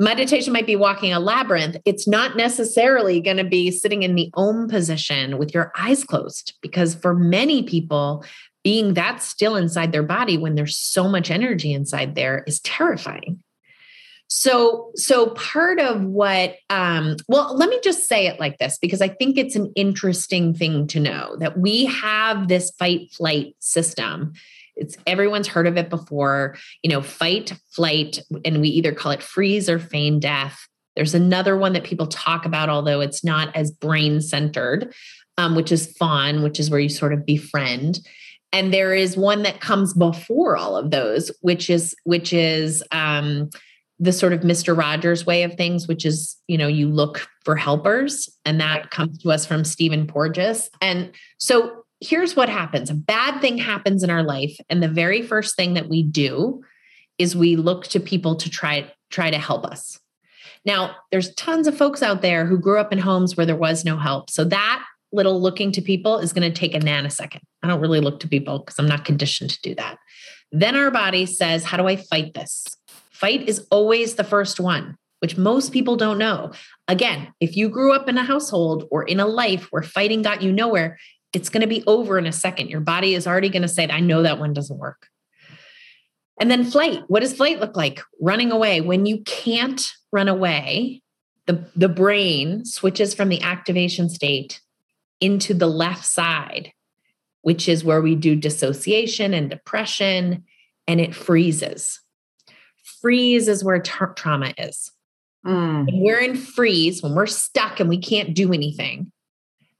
[0.00, 1.76] Meditation might be walking a labyrinth.
[1.84, 6.54] It's not necessarily going to be sitting in the om position with your eyes closed,
[6.62, 8.24] because for many people,
[8.64, 13.42] being that still inside their body when there's so much energy inside there is terrifying.
[14.32, 19.02] So, so part of what, um, well, let me just say it like this because
[19.02, 24.32] I think it's an interesting thing to know that we have this fight flight system.
[24.76, 29.20] It's everyone's heard of it before, you know, fight, flight, and we either call it
[29.22, 30.68] freeze or feign death.
[30.94, 34.94] There's another one that people talk about, although it's not as brain centered,
[35.38, 37.98] um, which is fawn, which is where you sort of befriend
[38.52, 43.48] and there is one that comes before all of those which is which is um
[44.00, 44.76] the sort of Mr.
[44.76, 49.18] Rogers way of things, which is, you know, you look for helpers, and that comes
[49.18, 50.70] to us from Stephen Porges.
[50.80, 54.56] And so here's what happens a bad thing happens in our life.
[54.70, 56.62] And the very first thing that we do
[57.18, 60.00] is we look to people to try, try to help us.
[60.64, 63.84] Now, there's tons of folks out there who grew up in homes where there was
[63.84, 64.30] no help.
[64.30, 67.40] So that little looking to people is going to take a nanosecond.
[67.62, 69.98] I don't really look to people because I'm not conditioned to do that.
[70.52, 72.64] Then our body says, How do I fight this?
[73.20, 76.52] Fight is always the first one, which most people don't know.
[76.88, 80.40] Again, if you grew up in a household or in a life where fighting got
[80.40, 80.98] you nowhere,
[81.34, 82.70] it's going to be over in a second.
[82.70, 85.08] Your body is already going to say, I know that one doesn't work.
[86.40, 87.02] And then flight.
[87.08, 88.00] What does flight look like?
[88.22, 88.80] Running away.
[88.80, 91.02] When you can't run away,
[91.44, 94.62] the, the brain switches from the activation state
[95.20, 96.72] into the left side,
[97.42, 100.44] which is where we do dissociation and depression,
[100.88, 102.00] and it freezes
[103.00, 104.90] freeze is where tra- trauma is.
[105.46, 105.86] Mm.
[105.86, 109.10] When we're in freeze, when we're stuck and we can't do anything,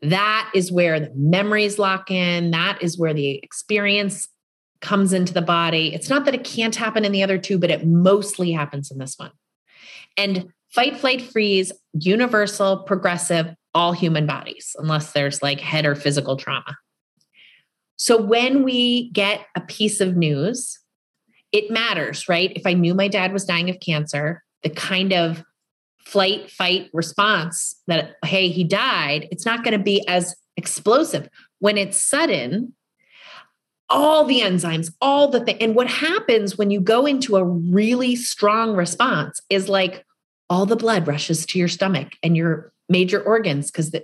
[0.02, 2.50] that is where the memories lock in.
[2.52, 4.28] That is where the experience
[4.80, 5.94] comes into the body.
[5.94, 8.98] It's not that it can't happen in the other two, but it mostly happens in
[8.98, 9.32] this one.
[10.16, 16.36] And fight, flight, freeze, universal, progressive, all human bodies, unless there's like head or physical
[16.36, 16.76] trauma.
[17.96, 20.79] So when we get a piece of news,
[21.52, 22.52] it matters, right?
[22.54, 25.42] If I knew my dad was dying of cancer, the kind of
[26.04, 31.28] flight, fight response that, hey, he died, it's not going to be as explosive.
[31.58, 32.74] When it's sudden,
[33.88, 35.56] all the enzymes, all the thing.
[35.60, 40.04] And what happens when you go into a really strong response is like
[40.48, 43.94] all the blood rushes to your stomach and your major organs because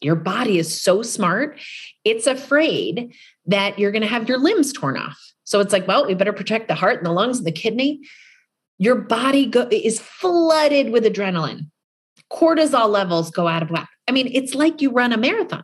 [0.00, 1.58] your body is so smart.
[2.04, 3.14] It's afraid
[3.46, 5.33] that you're going to have your limbs torn off.
[5.44, 8.00] So it's like, well, we better protect the heart and the lungs and the kidney.
[8.78, 11.70] Your body go- is flooded with adrenaline.
[12.32, 13.88] Cortisol levels go out of whack.
[14.08, 15.62] I mean, it's like you run a marathon.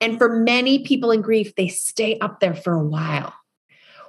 [0.00, 3.32] And for many people in grief, they stay up there for a while.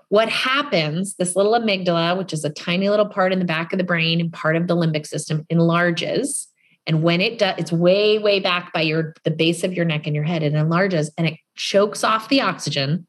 [0.10, 3.78] What happens, this little amygdala, which is a tiny little part in the back of
[3.78, 6.48] the brain and part of the limbic system, enlarges.
[6.88, 10.08] And when it does, it's way, way back by your the base of your neck
[10.08, 10.42] and your head.
[10.42, 13.08] It enlarges and it chokes off the oxygen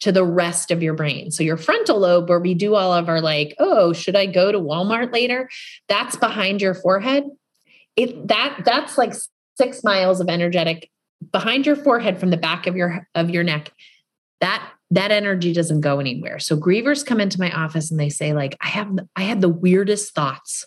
[0.00, 1.30] to the rest of your brain.
[1.30, 4.50] So your frontal lobe, where we do all of our like, oh, should I go
[4.50, 5.48] to Walmart later?
[5.88, 7.24] That's behind your forehead.
[7.96, 9.12] It that that's like
[9.56, 10.90] six miles of energetic
[11.32, 13.70] behind your forehead from the back of your of your neck
[14.40, 18.32] that that energy doesn't go anywhere so grievers come into my office and they say
[18.32, 20.64] like i have i had the weirdest thoughts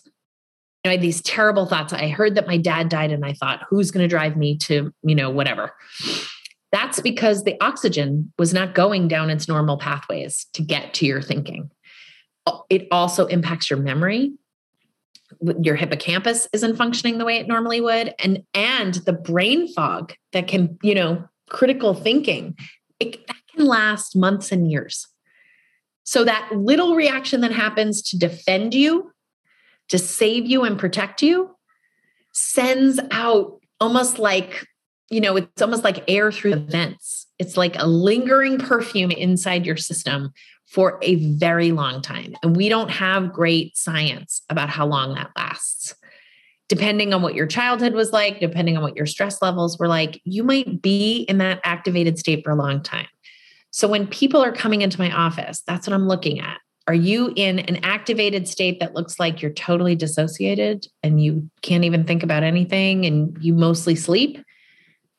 [0.84, 3.90] i had these terrible thoughts i heard that my dad died and i thought who's
[3.90, 5.72] going to drive me to you know whatever
[6.74, 11.22] that's because the oxygen was not going down its normal pathways to get to your
[11.22, 11.70] thinking.
[12.68, 14.32] It also impacts your memory.
[15.62, 20.48] Your hippocampus isn't functioning the way it normally would and and the brain fog that
[20.48, 22.56] can you know critical thinking
[22.98, 25.06] it, that can last months and years.
[26.02, 29.12] So that little reaction that happens to defend you
[29.90, 31.54] to save you and protect you
[32.32, 34.66] sends out almost like
[35.14, 39.66] you know it's almost like air through the vents it's like a lingering perfume inside
[39.66, 40.32] your system
[40.66, 42.34] for a very long time.
[42.42, 45.94] And we don't have great science about how long that lasts.
[46.68, 50.20] Depending on what your childhood was like, depending on what your stress levels were like,
[50.24, 53.06] you might be in that activated state for a long time.
[53.70, 56.58] So when people are coming into my office, that's what I'm looking at.
[56.86, 61.84] Are you in an activated state that looks like you're totally dissociated and you can't
[61.84, 64.38] even think about anything and you mostly sleep?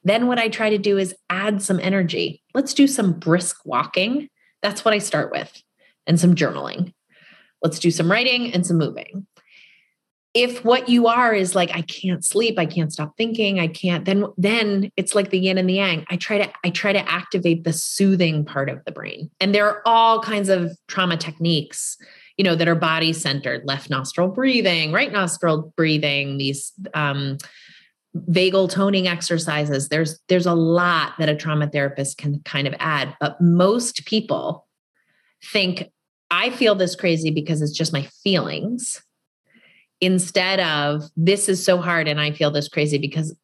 [0.06, 2.42] Then what I try to do is add some energy.
[2.54, 4.30] Let's do some brisk walking
[4.66, 5.62] that's what I start with,
[6.08, 6.92] and some journaling.
[7.62, 9.28] Let's do some writing and some moving.
[10.34, 14.06] If what you are is like I can't sleep, I can't stop thinking, I can't
[14.06, 16.04] then then it's like the yin and the yang.
[16.10, 19.30] I try to I try to activate the soothing part of the brain.
[19.40, 21.96] And there are all kinds of trauma techniques
[22.36, 27.38] you know that are body centered left nostril breathing right nostril breathing these um,
[28.30, 33.16] vagal toning exercises there's there's a lot that a trauma therapist can kind of add
[33.20, 34.68] but most people
[35.52, 35.92] think
[36.32, 39.04] i feel this crazy because it's just my feelings
[40.00, 43.36] instead of this is so hard and i feel this crazy because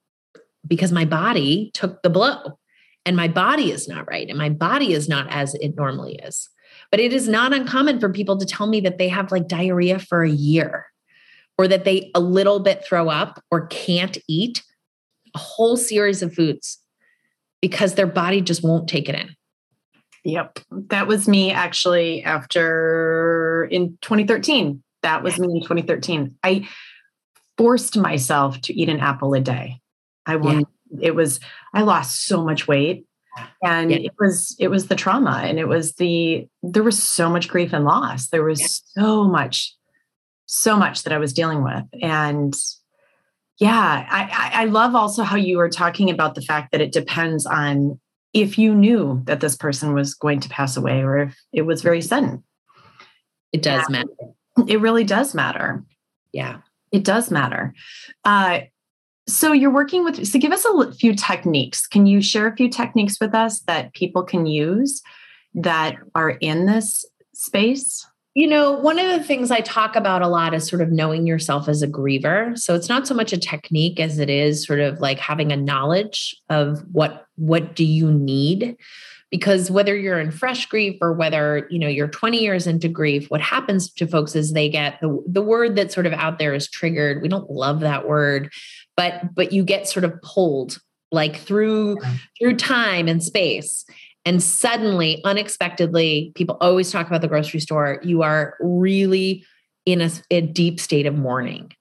[0.67, 2.57] because my body took the blow
[3.05, 6.49] and my body is not right and my body is not as it normally is.
[6.89, 9.99] But it is not uncommon for people to tell me that they have like diarrhea
[9.99, 10.85] for a year
[11.61, 14.63] or that they a little bit throw up or can't eat
[15.35, 16.79] a whole series of foods
[17.61, 19.35] because their body just won't take it in.
[20.23, 20.59] Yep.
[20.89, 24.81] That was me actually after in 2013.
[25.03, 26.35] That was me in 2013.
[26.43, 26.67] I
[27.57, 29.81] forced myself to eat an apple a day.
[30.25, 31.09] I won't, yeah.
[31.09, 31.39] it was,
[31.75, 33.05] I lost so much weight
[33.63, 33.97] and yeah.
[33.97, 37.71] it was it was the trauma and it was the there was so much grief
[37.71, 39.03] and loss there was yeah.
[39.03, 39.73] so much
[40.53, 41.85] so much that I was dealing with.
[42.01, 42.53] And
[43.57, 47.45] yeah, I, I love also how you were talking about the fact that it depends
[47.45, 47.97] on
[48.33, 51.81] if you knew that this person was going to pass away or if it was
[51.81, 52.43] very sudden.
[53.53, 54.09] It does matter.
[54.67, 55.85] It really does matter.
[56.33, 56.57] Yeah.
[56.91, 57.73] It does matter.
[58.25, 58.61] Uh,
[59.29, 61.87] so you're working with, so give us a few techniques.
[61.87, 65.01] Can you share a few techniques with us that people can use
[65.53, 68.05] that are in this space?
[68.33, 71.27] You know, one of the things I talk about a lot is sort of knowing
[71.27, 72.57] yourself as a griever.
[72.57, 75.57] So it's not so much a technique as it is sort of like having a
[75.57, 78.77] knowledge of what what do you need?
[79.31, 83.29] Because whether you're in fresh grief or whether you know you're 20 years into grief
[83.29, 86.53] what happens to folks is they get the, the word that's sort of out there
[86.53, 87.21] is triggered.
[87.21, 88.49] We don't love that word
[88.95, 90.79] but but you get sort of pulled
[91.11, 91.97] like through
[92.39, 93.85] through time and space
[94.25, 97.99] And suddenly, unexpectedly, people always talk about the grocery store.
[98.03, 99.45] You are really
[99.85, 101.71] in a, a deep state of mourning.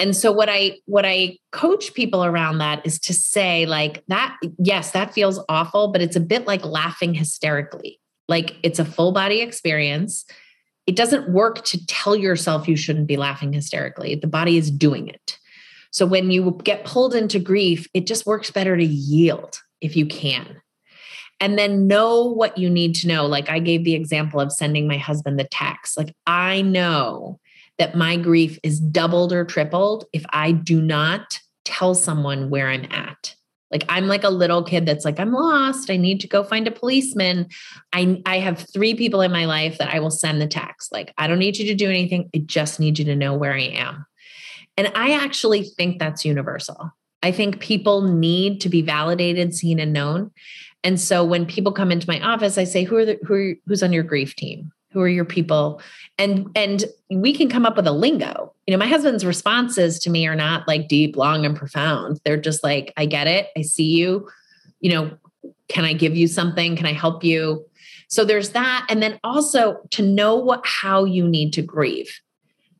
[0.00, 4.34] And so what I what I coach people around that is to say like that
[4.58, 8.00] yes that feels awful but it's a bit like laughing hysterically.
[8.26, 10.24] Like it's a full body experience.
[10.86, 14.14] It doesn't work to tell yourself you shouldn't be laughing hysterically.
[14.14, 15.38] The body is doing it.
[15.92, 20.06] So when you get pulled into grief, it just works better to yield if you
[20.06, 20.62] can.
[21.40, 23.24] And then know what you need to know.
[23.24, 25.96] Like I gave the example of sending my husband the text.
[25.96, 27.40] Like I know
[27.78, 32.84] that my grief is doubled or tripled if I do not tell someone where I'm
[32.92, 33.34] at.
[33.70, 35.90] Like I'm like a little kid that's like I'm lost.
[35.90, 37.48] I need to go find a policeman.
[37.92, 40.92] I I have 3 people in my life that I will send the text.
[40.92, 42.28] Like I don't need you to do anything.
[42.34, 44.04] I just need you to know where I am.
[44.76, 46.90] And I actually think that's universal.
[47.22, 50.30] I think people need to be validated, seen, and known.
[50.82, 53.54] And so when people come into my office, I say, "Who are the, who are,
[53.66, 54.72] who's on your grief team?
[54.92, 55.82] Who are your people?"
[56.18, 58.54] And and we can come up with a lingo.
[58.66, 62.20] You know, my husband's responses to me are not like deep, long, and profound.
[62.24, 63.48] They're just like, "I get it.
[63.56, 64.28] I see you.
[64.80, 65.10] You know,
[65.68, 66.76] can I give you something?
[66.76, 67.66] Can I help you?"
[68.08, 72.20] So there's that, and then also to know what how you need to grieve.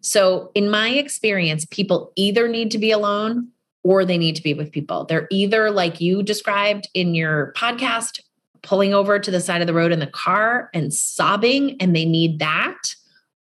[0.00, 3.48] So, in my experience, people either need to be alone
[3.82, 5.04] or they need to be with people.
[5.04, 8.20] They're either like you described in your podcast,
[8.62, 12.04] pulling over to the side of the road in the car and sobbing, and they
[12.04, 12.94] need that,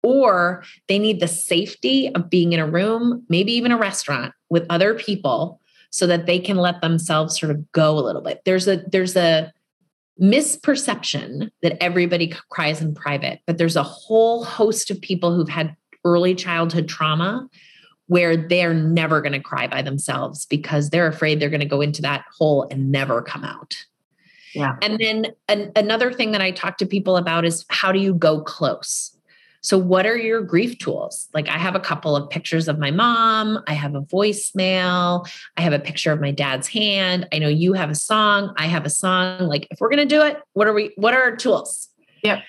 [0.03, 4.65] or they need the safety of being in a room, maybe even a restaurant with
[4.69, 5.59] other people
[5.89, 8.41] so that they can let themselves sort of go a little bit.
[8.45, 9.51] There's a there's a
[10.21, 15.75] misperception that everybody cries in private, but there's a whole host of people who've had
[16.05, 17.47] early childhood trauma
[18.07, 21.81] where they're never going to cry by themselves because they're afraid they're going to go
[21.81, 23.77] into that hole and never come out.
[24.53, 24.75] Yeah.
[24.81, 28.13] And then an, another thing that I talk to people about is how do you
[28.13, 29.13] go close?
[29.61, 31.27] So, what are your grief tools?
[31.33, 33.61] Like, I have a couple of pictures of my mom.
[33.67, 35.29] I have a voicemail.
[35.57, 37.27] I have a picture of my dad's hand.
[37.33, 38.53] I know you have a song.
[38.57, 39.47] I have a song.
[39.47, 41.89] Like, if we're going to do it, what are we, what are our tools?
[42.23, 42.39] Yep.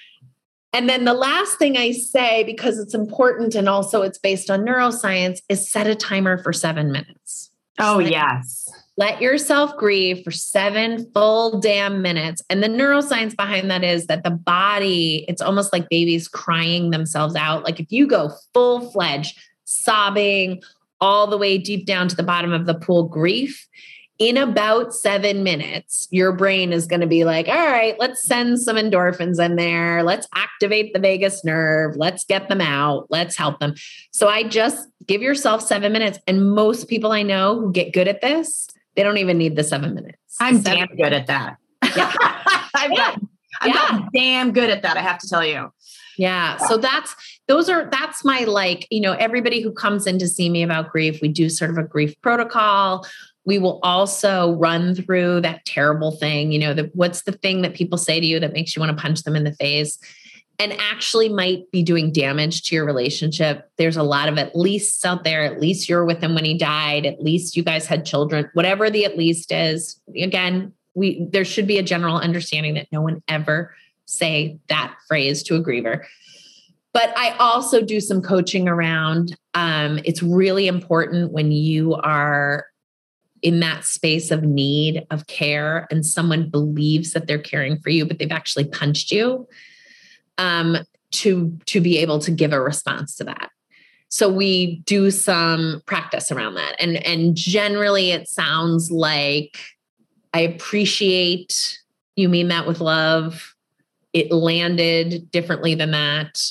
[0.73, 4.61] And then the last thing I say, because it's important and also it's based on
[4.61, 7.51] neuroscience, is set a timer for seven minutes.
[7.79, 8.69] Oh, let, yes.
[8.97, 12.43] Let yourself grieve for seven full damn minutes.
[12.51, 17.35] And the neuroscience behind that is that the body, it's almost like babies crying themselves
[17.37, 17.65] out.
[17.65, 20.63] Like if you go full fledged, sobbing
[21.01, 23.67] all the way deep down to the bottom of the pool, grief,
[24.19, 28.61] in about seven minutes, your brain is going to be like, all right, let's send
[28.61, 30.03] some endorphins in there.
[30.03, 31.95] Let's activate the vagus nerve.
[31.97, 33.07] Let's get them out.
[33.11, 33.75] Let's help them.
[34.11, 36.19] So I just give yourself seven minutes.
[36.27, 39.63] And most people I know who get good at this, they don't even need the
[39.63, 40.19] seven minutes.
[40.41, 41.57] I'm seven damn good at that.
[41.97, 42.13] Yeah.
[42.75, 42.97] I've, yeah.
[42.97, 43.21] Got,
[43.61, 44.01] I've yeah.
[44.13, 44.97] damn good at that.
[44.97, 45.73] I have to tell you.
[46.17, 46.57] Yeah.
[46.57, 47.15] So that's
[47.47, 50.91] those are that's my like, you know, everybody who comes in to see me about
[50.91, 53.07] grief, we do sort of a grief protocol.
[53.49, 57.73] We will also run through that terrible thing, you know, the, what's the thing that
[57.73, 59.99] people say to you that makes you want to punch them in the face
[60.59, 63.71] and actually might be doing damage to your relationship.
[63.79, 65.45] There's a lot of at least out there.
[65.45, 67.07] At least you're with him when he died.
[67.07, 68.51] At least you guys had children.
[68.53, 69.99] Whatever the at least is.
[70.15, 73.75] Again, we there should be a general understanding that no one ever
[74.05, 76.05] say that phrase to a griever.
[76.93, 79.39] But I also do some coaching around.
[79.55, 82.67] Um, it's really important when you are
[83.43, 88.05] in that space of need of care and someone believes that they're caring for you
[88.05, 89.47] but they've actually punched you
[90.39, 90.79] um,
[91.11, 93.51] to to be able to give a response to that.
[94.09, 96.77] So we do some practice around that.
[96.79, 99.59] And and generally it sounds like
[100.35, 101.79] i appreciate
[102.17, 103.55] you mean that with love.
[104.13, 106.43] It landed differently than that.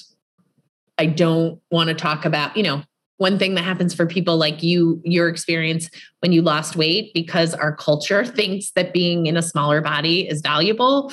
[0.98, 2.84] I don't want to talk about you know
[3.18, 5.90] one thing that happens for people like you your experience
[6.20, 10.42] when you lost weight because our culture thinks that being in a smaller body is
[10.42, 11.12] valuable.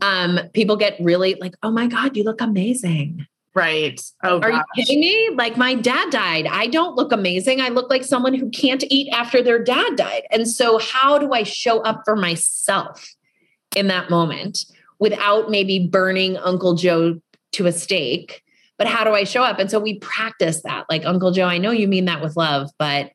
[0.00, 3.26] Um people get really like oh my god you look amazing.
[3.52, 4.00] Right.
[4.22, 4.62] Oh are gosh.
[4.76, 5.30] you kidding me?
[5.34, 6.46] Like my dad died.
[6.46, 7.60] I don't look amazing.
[7.60, 10.22] I look like someone who can't eat after their dad died.
[10.30, 13.14] And so how do i show up for myself
[13.76, 14.64] in that moment
[14.98, 17.20] without maybe burning uncle joe
[17.52, 18.42] to a stake
[18.80, 19.58] but how do I show up?
[19.58, 20.86] And so we practice that.
[20.88, 23.12] Like, Uncle Joe, I know you mean that with love, but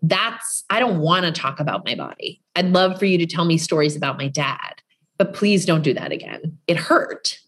[0.00, 2.40] that's, I don't want to talk about my body.
[2.54, 4.80] I'd love for you to tell me stories about my dad,
[5.18, 6.56] but please don't do that again.
[6.66, 7.38] It hurt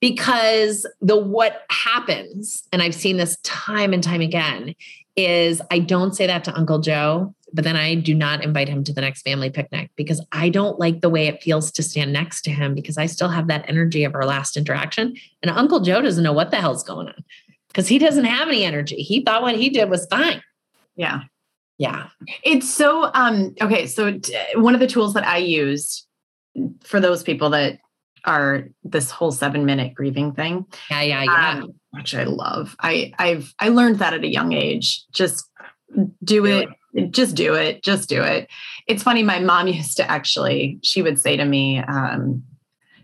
[0.00, 4.74] because the what happens, and I've seen this time and time again,
[5.14, 8.84] is I don't say that to Uncle Joe but then I do not invite him
[8.84, 12.12] to the next family picnic because I don't like the way it feels to stand
[12.12, 15.14] next to him because I still have that energy of our last interaction.
[15.42, 17.24] And Uncle Joe doesn't know what the hell's going on
[17.68, 18.96] because he doesn't have any energy.
[18.96, 20.42] He thought what he did was fine.
[20.96, 21.22] Yeah.
[21.78, 22.08] Yeah.
[22.42, 26.06] It's so um okay, so t- one of the tools that I use
[26.84, 27.78] for those people that
[28.24, 30.66] are this whole 7 minute grieving thing.
[30.90, 31.50] Yeah, yeah, yeah.
[31.50, 32.76] Um, which I love.
[32.80, 35.04] I I've I learned that at a young age.
[35.12, 35.50] Just
[36.22, 36.68] do it.
[37.10, 37.82] Just do it.
[37.82, 38.48] Just do it.
[38.86, 39.22] It's funny.
[39.22, 40.78] My mom used to actually.
[40.82, 42.42] She would say to me, um,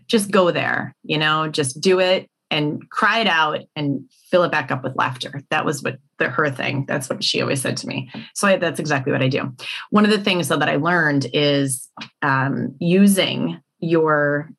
[0.07, 0.95] "Just go there.
[1.03, 4.95] You know, just do it and cry it out and fill it back up with
[4.95, 6.85] laughter." That was what the her thing.
[6.87, 8.11] That's what she always said to me.
[8.35, 9.55] So I, that's exactly what I do.
[9.89, 11.89] One of the things though that I learned is
[12.21, 14.51] um, using your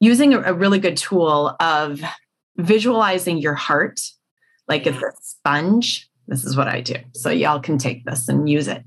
[0.00, 2.00] using a, a really good tool of
[2.56, 4.00] visualizing your heart
[4.68, 6.07] like it's a sponge.
[6.28, 6.94] This is what I do.
[7.14, 8.84] So y'all can take this and use it.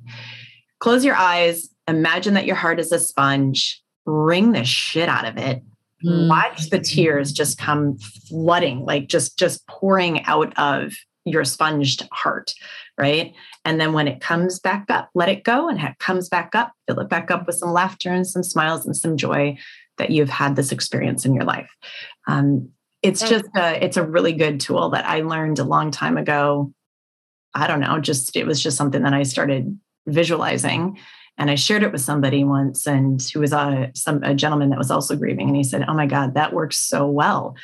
[0.80, 1.68] Close your eyes.
[1.88, 3.82] Imagine that your heart is a sponge.
[4.06, 5.64] Wring the shit out of it.
[6.04, 6.30] Mm.
[6.30, 10.94] Watch the tears just come flooding, like just just pouring out of
[11.26, 12.54] your sponged heart,
[12.98, 13.34] right?
[13.66, 16.74] And then when it comes back up, let it go and it comes back up,
[16.88, 19.58] fill it back up with some laughter and some smiles and some joy
[19.98, 21.70] that you've had this experience in your life.
[22.28, 22.70] Um,
[23.04, 26.74] it's just a, it's a really good tool that I learned a long time ago.
[27.54, 29.78] I don't know, just it was just something that I started
[30.08, 30.98] visualizing
[31.38, 34.78] and I shared it with somebody once and who was a some a gentleman that
[34.78, 37.56] was also grieving and he said, "Oh my god, that works so well."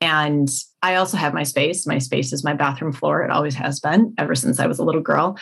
[0.00, 0.48] And
[0.82, 1.86] I also have my space.
[1.86, 3.22] My space is my bathroom floor.
[3.22, 5.38] It always has been ever since I was a little girl.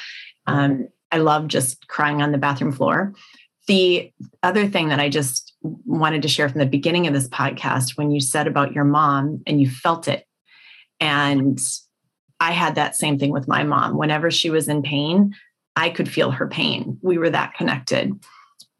[0.46, 3.14] Um, I love just crying on the bathroom floor.
[3.66, 7.96] The other thing that I just wanted to share from the beginning of this podcast,
[7.96, 10.26] when you said about your mom and you felt it,
[11.01, 11.59] and
[12.41, 13.97] I had that same thing with my mom.
[13.97, 15.34] Whenever she was in pain,
[15.76, 16.99] I could feel her pain.
[17.03, 18.18] We were that connected.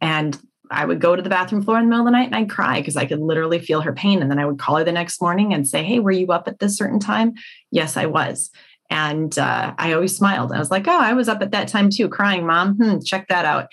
[0.00, 0.38] And
[0.70, 2.50] I would go to the bathroom floor in the middle of the night and I'd
[2.50, 4.22] cry because I could literally feel her pain.
[4.22, 6.46] And then I would call her the next morning and say, Hey, were you up
[6.46, 7.34] at this certain time?
[7.70, 8.50] Yes, I was.
[8.88, 10.52] And uh, I always smiled.
[10.52, 12.76] I was like, Oh, I was up at that time too, crying, mom.
[12.76, 13.68] Hmm, check that out.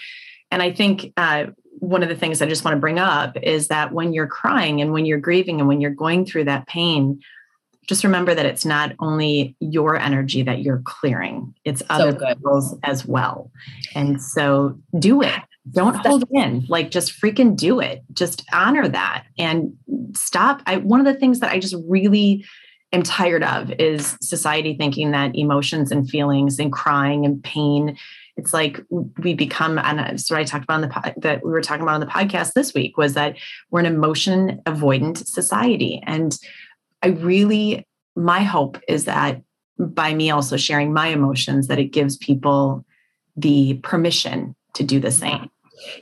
[0.49, 1.47] And I think uh,
[1.79, 4.81] one of the things I just want to bring up is that when you're crying
[4.81, 7.19] and when you're grieving and when you're going through that pain,
[7.87, 12.37] just remember that it's not only your energy that you're clearing, it's other good.
[12.37, 13.49] people's as well.
[13.95, 15.41] And so do it.
[15.71, 16.65] Don't hold it in.
[16.69, 18.03] Like just freaking do it.
[18.13, 19.73] Just honor that and
[20.13, 20.61] stop.
[20.65, 22.45] I one of the things that I just really
[22.93, 27.97] am tired of is society thinking that emotions and feelings and crying and pain
[28.37, 28.79] it's like
[29.17, 31.95] we become and so i talked about on the po- that we were talking about
[31.95, 33.35] on the podcast this week was that
[33.71, 36.37] we're an emotion avoidant society and
[37.01, 37.85] i really
[38.15, 39.41] my hope is that
[39.79, 42.83] by me also sharing my emotions that it gives people
[43.35, 45.49] the permission to do the same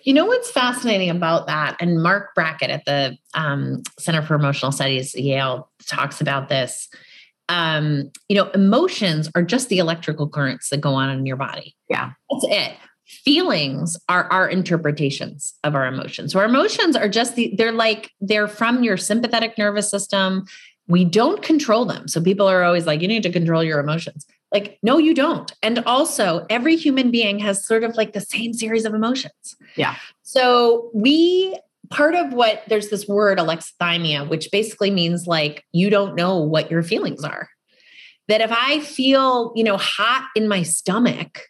[0.04, 1.76] You know what's fascinating about that?
[1.80, 6.88] And Marc Brackett at the um, Center for Emotional Studies, Yale, talks about this.
[7.50, 11.76] Um, you know, emotions are just the electrical currents that go on in your body.
[11.90, 12.12] Yeah.
[12.32, 12.78] That's it.
[13.06, 16.32] Feelings are our interpretations of our emotions.
[16.34, 20.46] So our emotions are just the, they're like, they're from your sympathetic nervous system.
[20.88, 22.08] We don't control them.
[22.08, 24.26] So people are always like, you need to control your emotions.
[24.52, 25.52] Like, no, you don't.
[25.64, 29.56] And also, every human being has sort of like the same series of emotions.
[29.76, 29.96] Yeah.
[30.22, 31.60] So we
[31.90, 36.72] part of what there's this word alexithymia, which basically means like you don't know what
[36.72, 37.50] your feelings are.
[38.28, 41.42] That if I feel, you know, hot in my stomach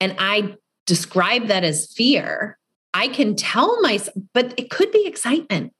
[0.00, 0.54] and I
[0.86, 2.58] describe that as fear,
[2.94, 5.72] I can tell myself, but it could be excitement.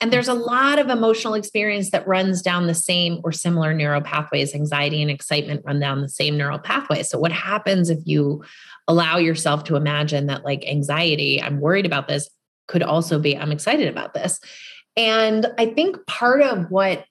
[0.00, 4.00] And there's a lot of emotional experience that runs down the same or similar neural
[4.00, 4.54] pathways.
[4.54, 7.08] Anxiety and excitement run down the same neural pathways.
[7.08, 8.44] So, what happens if you
[8.88, 12.28] allow yourself to imagine that, like anxiety, I'm worried about this,
[12.68, 14.40] could also be, I'm excited about this?
[14.96, 17.04] And I think part of what,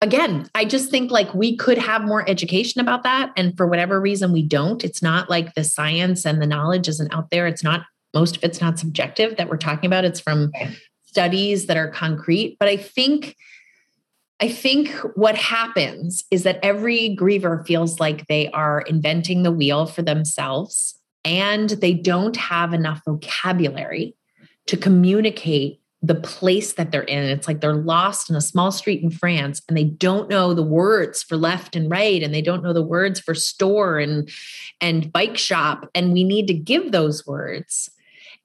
[0.00, 3.32] again, I just think like we could have more education about that.
[3.36, 4.84] And for whatever reason, we don't.
[4.84, 7.46] It's not like the science and the knowledge isn't out there.
[7.46, 7.82] It's not,
[8.14, 10.04] most of it's not subjective that we're talking about.
[10.04, 10.50] It's from
[11.12, 13.36] studies that are concrete but i think
[14.40, 19.84] i think what happens is that every griever feels like they are inventing the wheel
[19.84, 24.16] for themselves and they don't have enough vocabulary
[24.66, 27.22] to communicate the place that they're in.
[27.24, 30.62] It's like they're lost in a small street in france and they don't know the
[30.62, 34.28] words for left and right and they don't know the words for store and
[34.80, 35.88] and bike shop.
[35.94, 37.88] And we need to give those words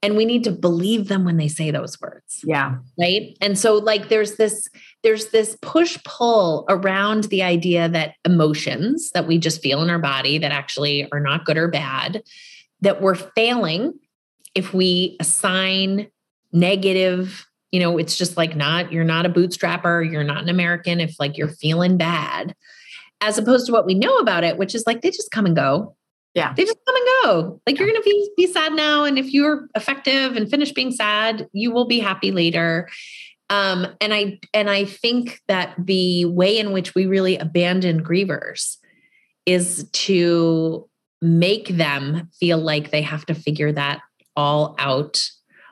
[0.04, 2.42] and we need to believe them when they say those words.
[2.44, 2.78] Yeah.
[3.00, 3.36] right?
[3.42, 4.70] And so like there's this
[5.04, 10.00] there's this push pull around the idea that emotions that we just feel in our
[10.00, 12.22] body that actually are not good or bad
[12.82, 13.94] that we're failing
[14.54, 16.08] if we assign
[16.52, 21.00] negative you know it's just like not you're not a bootstrapper you're not an american
[21.00, 22.56] if like you're feeling bad
[23.20, 25.56] as opposed to what we know about it which is like they just come and
[25.56, 25.96] go
[26.38, 26.54] yeah.
[26.54, 27.62] They just come and go.
[27.66, 31.48] Like you're gonna be, be sad now and if you're effective and finish being sad
[31.52, 32.88] you will be happy later.
[33.50, 38.78] Um and i and i think that the way in which we really abandon grievers
[39.46, 40.88] is to
[41.22, 44.02] make them feel like they have to figure that
[44.36, 45.28] all out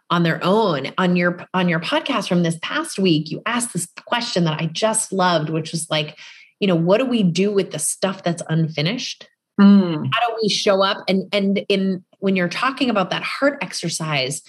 [0.10, 0.94] on their own.
[0.98, 4.66] On your on your podcast from this past week you asked this question that i
[4.66, 6.18] just loved which was like
[6.60, 9.28] you know what do we do with the stuff that's unfinished
[9.60, 10.10] mm.
[10.14, 14.42] how do we show up and and in when you're talking about that heart exercise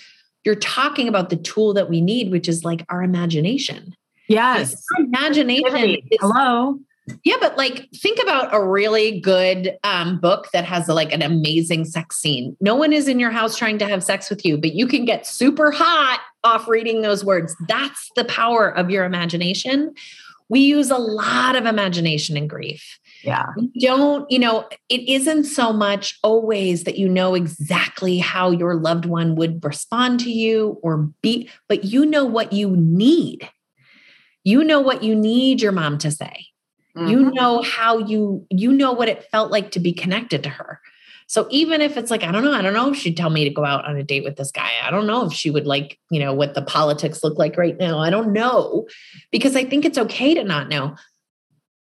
[0.45, 3.95] you're talking about the tool that we need which is like our imagination
[4.29, 6.79] yes our imagination is, hello
[7.25, 11.23] yeah, but like think about a really good um, book that has a, like an
[11.23, 12.57] amazing sex scene.
[12.61, 15.05] No one is in your house trying to have sex with you, but you can
[15.05, 17.55] get super hot off reading those words.
[17.69, 19.95] That's the power of your imagination.
[20.49, 22.99] We use a lot of imagination in grief.
[23.27, 23.47] Yeah.
[23.81, 29.05] Don't, you know, it isn't so much always that you know exactly how your loved
[29.05, 33.49] one would respond to you or be, but you know what you need.
[34.45, 36.47] You know what you need your mom to say
[36.97, 37.09] Mm-hmm.
[37.09, 40.81] You know how you you know what it felt like to be connected to her.
[41.29, 43.43] So even if it's like, I don't know, I don't know if she'd tell me
[43.45, 44.71] to go out on a date with this guy.
[44.83, 47.77] I don't know if she would like, you know, what the politics look like right
[47.77, 47.99] now.
[47.99, 48.87] I don't know
[49.33, 50.95] because I think it's okay to not know.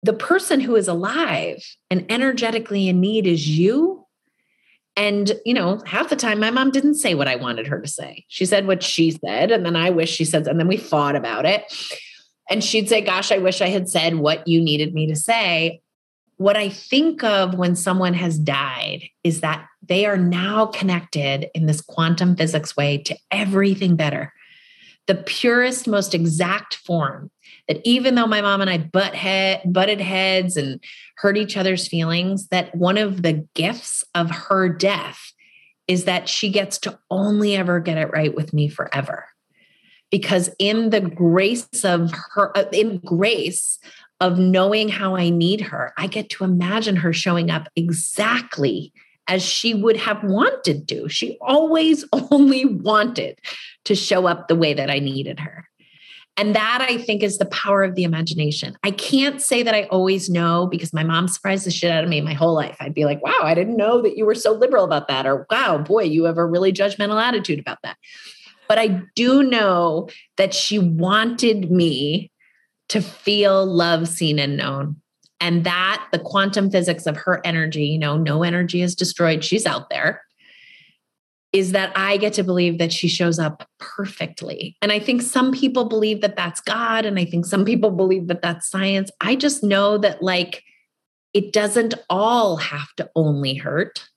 [0.03, 4.05] The person who is alive and energetically in need is you.
[4.95, 7.87] And, you know, half the time my mom didn't say what I wanted her to
[7.87, 8.25] say.
[8.27, 9.51] She said what she said.
[9.51, 11.63] And then I wish she said, and then we fought about it.
[12.49, 15.81] And she'd say, Gosh, I wish I had said what you needed me to say.
[16.35, 21.65] What I think of when someone has died is that they are now connected in
[21.65, 24.33] this quantum physics way to everything better.
[25.07, 27.31] The purest, most exact form
[27.71, 30.83] that even though my mom and I butt head, butted heads and
[31.15, 35.31] hurt each other's feelings, that one of the gifts of her death
[35.87, 39.25] is that she gets to only ever get it right with me forever
[40.09, 43.79] because in the grace of her uh, in grace
[44.19, 48.91] of knowing how I need her, I get to imagine her showing up exactly
[49.29, 51.07] as she would have wanted to.
[51.07, 53.39] She always only wanted
[53.85, 55.69] to show up the way that I needed her.
[56.41, 58.75] And that I think is the power of the imagination.
[58.81, 62.09] I can't say that I always know because my mom surprised the shit out of
[62.09, 62.75] me my whole life.
[62.79, 65.27] I'd be like, wow, I didn't know that you were so liberal about that.
[65.27, 67.95] Or wow, boy, you have a really judgmental attitude about that.
[68.67, 72.31] But I do know that she wanted me
[72.89, 74.95] to feel love seen and known.
[75.39, 79.67] And that the quantum physics of her energy, you know, no energy is destroyed, she's
[79.67, 80.23] out there,
[81.53, 84.77] is that I get to believe that she shows up perfectly.
[84.81, 87.05] And I think some people believe that that's God.
[87.05, 89.11] And I think some people believe that that's science.
[89.19, 90.63] I just know that, like,
[91.33, 94.07] it doesn't all have to only hurt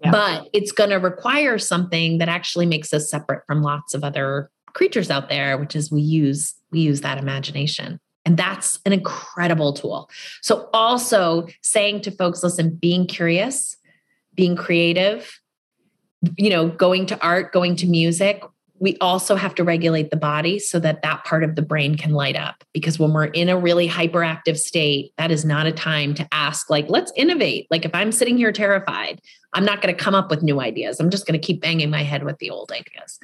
[0.00, 0.10] yeah.
[0.10, 4.50] but it's going to require something that actually makes us separate from lots of other
[4.68, 9.72] creatures out there which is we use we use that imagination and that's an incredible
[9.72, 10.10] tool
[10.42, 13.76] so also saying to folks listen being curious
[14.34, 15.40] being creative
[16.36, 18.42] you know going to art going to music
[18.80, 22.12] we also have to regulate the body so that that part of the brain can
[22.12, 22.64] light up.
[22.72, 26.68] Because when we're in a really hyperactive state that is not a time to ask
[26.68, 27.66] like let's innovate.
[27.70, 29.20] Like if i'm sitting here terrified
[29.52, 31.00] i'm not going to come up with new ideas.
[31.00, 33.18] I'm just going to keep banging my head with the old ideas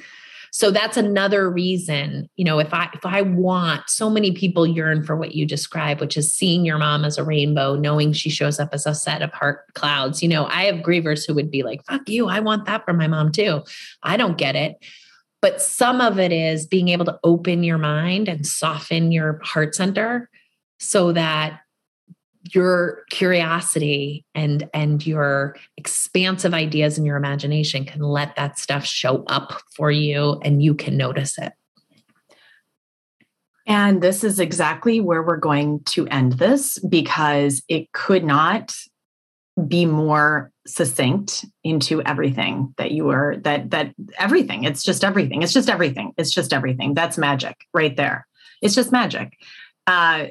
[0.53, 5.03] so that's another reason you know if i if i want so many people yearn
[5.03, 8.59] for what you describe which is seeing your mom as a rainbow knowing she shows
[8.59, 10.23] up as a set of heart clouds.
[10.23, 12.93] You know i have grievers who would be like fuck you i want that for
[12.93, 13.63] my mom too.
[14.03, 14.77] I don't get it.
[15.43, 19.75] But some of it is being able to open your mind and soften your heart
[19.75, 20.29] center
[20.79, 21.61] so that
[22.55, 29.25] your curiosity and and your expansive ideas and your imagination can let that stuff show
[29.27, 31.53] up for you and you can notice it.
[33.67, 38.75] And this is exactly where we're going to end this because it could not
[39.69, 45.53] be more succinct into everything that you are that that everything it's just everything it's
[45.53, 46.95] just everything it's just everything.
[46.95, 48.27] That's magic right there.
[48.63, 49.35] It's just magic.
[49.87, 50.27] Uh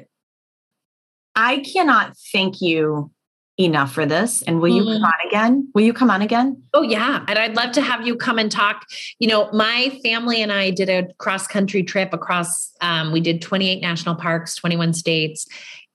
[1.34, 3.10] i cannot thank you
[3.58, 4.94] enough for this and will you mm.
[4.94, 8.06] come on again will you come on again oh yeah and i'd love to have
[8.06, 8.86] you come and talk
[9.18, 13.42] you know my family and i did a cross country trip across um, we did
[13.42, 15.46] 28 national parks 21 states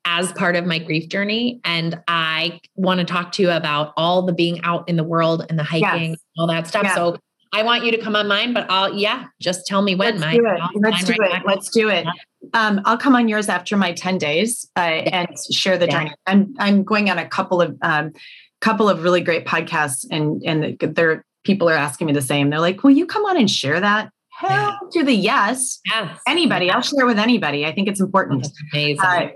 [0.06, 1.60] as part of my grief journey.
[1.66, 5.46] And I want to talk to you about all the being out in the world
[5.50, 6.20] and the hiking, yes.
[6.38, 6.84] all that stuff.
[6.84, 6.96] Yeah.
[6.96, 7.18] So
[7.56, 10.20] I want you to come on mine, but I'll, yeah, just tell me when.
[10.20, 10.62] Let's do it.
[10.76, 11.48] Let's do right it.
[11.48, 12.06] Let's do it.
[12.54, 15.92] Um, I'll come on yours after my 10 days uh, and share the yeah.
[15.92, 16.16] journey.
[16.28, 18.12] I'm, I'm going on a couple of, um,
[18.60, 22.50] couple of really great podcasts and, and there people are asking me the same.
[22.50, 24.12] They're like, will you come on and share that?
[24.32, 25.80] Hell to the yes.
[25.86, 26.20] Yes.
[26.28, 26.70] Anybody.
[26.70, 27.66] I'll share with anybody.
[27.66, 28.46] I think it's important.
[28.74, 29.00] amazing.
[29.00, 29.30] Uh,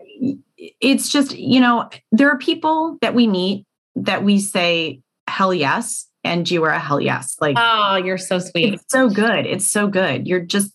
[0.82, 3.66] it's just, you know, there are people that we meet
[3.96, 6.09] that we say, hell yes.
[6.30, 7.36] And you are a hell yes.
[7.42, 8.76] Like, oh, you're so sweet.
[8.76, 9.48] It's so good.
[9.48, 10.28] It's so good.
[10.28, 10.72] You're just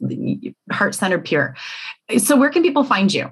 [0.73, 1.55] heart centered pure.
[2.19, 3.31] So, where can people find you?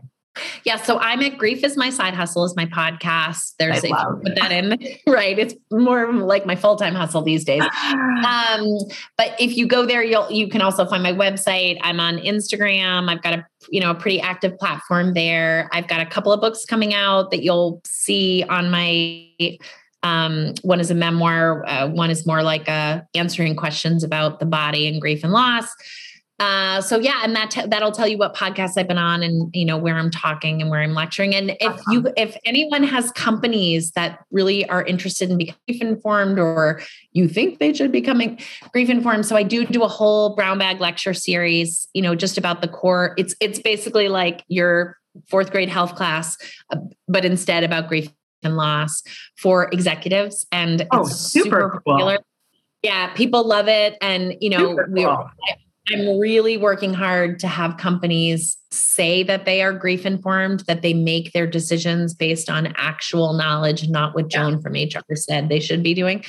[0.65, 3.55] Yeah, so I'm at Grief is My Side Hustle is my podcast.
[3.59, 5.39] There's a, put that in, right?
[5.39, 7.63] It's more like my full-time hustle these days.
[8.23, 8.79] Um,
[9.19, 11.79] but if you go there, you'll you can also find my website.
[11.83, 13.11] I'm on Instagram.
[13.11, 15.69] I've got a you know a pretty active platform there.
[15.73, 19.29] I've got a couple of books coming out that you'll see on my
[20.03, 24.47] um, one is a memoir, uh, one is more like a answering questions about the
[24.47, 25.69] body and grief and loss.
[26.43, 29.49] Uh, so yeah, and that t- that'll tell you what podcasts I've been on, and
[29.55, 31.37] you know where I'm talking and where I'm lecturing.
[31.37, 36.41] And if you, if anyone has companies that really are interested in becoming grief informed,
[36.41, 36.83] or
[37.13, 38.41] you think they should be becoming
[38.73, 41.87] grief informed, so I do do a whole brown bag lecture series.
[41.95, 43.15] You know, just about the core.
[43.17, 44.99] It's it's basically like your
[45.29, 46.37] fourth grade health class,
[46.73, 48.11] uh, but instead about grief
[48.51, 49.03] loss
[49.37, 52.17] for executives, and oh, super, super popular.
[52.17, 52.27] Cool.
[52.83, 54.85] Yeah, people love it, and you know, cool.
[54.91, 55.07] we
[55.91, 60.95] I'm really working hard to have companies say that they are grief informed, that they
[60.95, 65.83] make their decisions based on actual knowledge, not what Joan from HR said they should
[65.83, 66.25] be doing.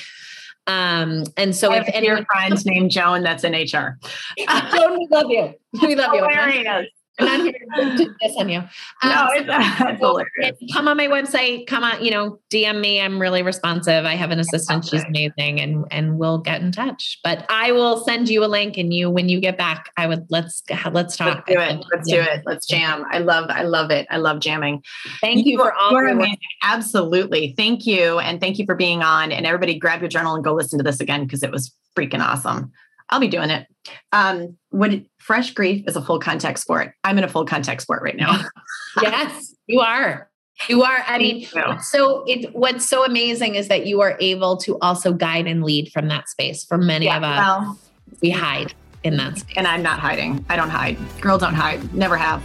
[0.66, 3.98] Um, and so I if any friends named Joan that's in HR.
[4.38, 5.54] Joan, we love you.
[5.82, 6.86] We love you.
[7.18, 8.58] I'm not here to diss on you.
[8.58, 8.68] Um,
[9.04, 10.58] no, it's, so hilarious.
[10.72, 11.66] Come on my website.
[11.66, 13.00] Come on, you know, DM me.
[13.00, 14.04] I'm really responsive.
[14.04, 14.84] I have an assistant.
[14.84, 17.18] She's amazing, and and we'll get in touch.
[17.22, 20.26] But I will send you a link, and you when you get back, I would
[20.30, 21.44] let's let's talk.
[21.46, 21.84] Let's do it.
[21.92, 22.16] Let's yeah.
[22.16, 22.42] do it.
[22.46, 23.04] Let's jam.
[23.10, 24.06] I love I love it.
[24.10, 24.82] I love jamming.
[25.20, 25.92] Thank you, you for all.
[25.92, 26.38] You're amazing.
[26.62, 27.54] Absolutely.
[27.56, 29.30] Thank you, and thank you for being on.
[29.30, 32.20] And everybody, grab your journal and go listen to this again because it was freaking
[32.20, 32.72] awesome.
[33.14, 33.68] I'll be doing it.
[34.10, 38.02] Um, when fresh grief is a full contact sport, I'm in a full contact sport
[38.02, 38.44] right now.
[39.02, 40.28] yes, you are.
[40.68, 41.04] You are.
[41.06, 41.46] I mean,
[41.80, 45.92] so it what's so amazing is that you are able to also guide and lead
[45.92, 46.64] from that space.
[46.64, 47.78] For many yeah, of us, well,
[48.20, 49.54] we hide in that space.
[49.56, 50.44] And I'm not hiding.
[50.48, 50.98] I don't hide.
[51.20, 51.94] Girl don't hide.
[51.94, 52.42] Never have.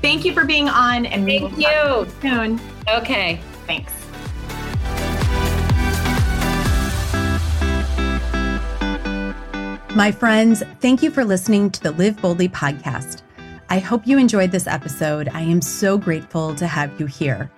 [0.00, 2.60] Thank you for being on and thank you soon.
[2.88, 3.40] Okay.
[3.66, 4.01] Thanks.
[9.94, 13.20] My friends, thank you for listening to the Live Boldly podcast.
[13.68, 15.28] I hope you enjoyed this episode.
[15.28, 17.50] I am so grateful to have you here.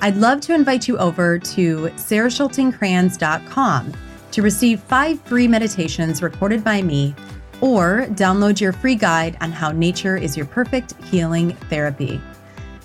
[0.00, 3.92] I'd love to invite you over to saraschultenkranz.com
[4.30, 7.14] to receive five free meditations recorded by me
[7.60, 12.18] or download your free guide on how nature is your perfect healing therapy.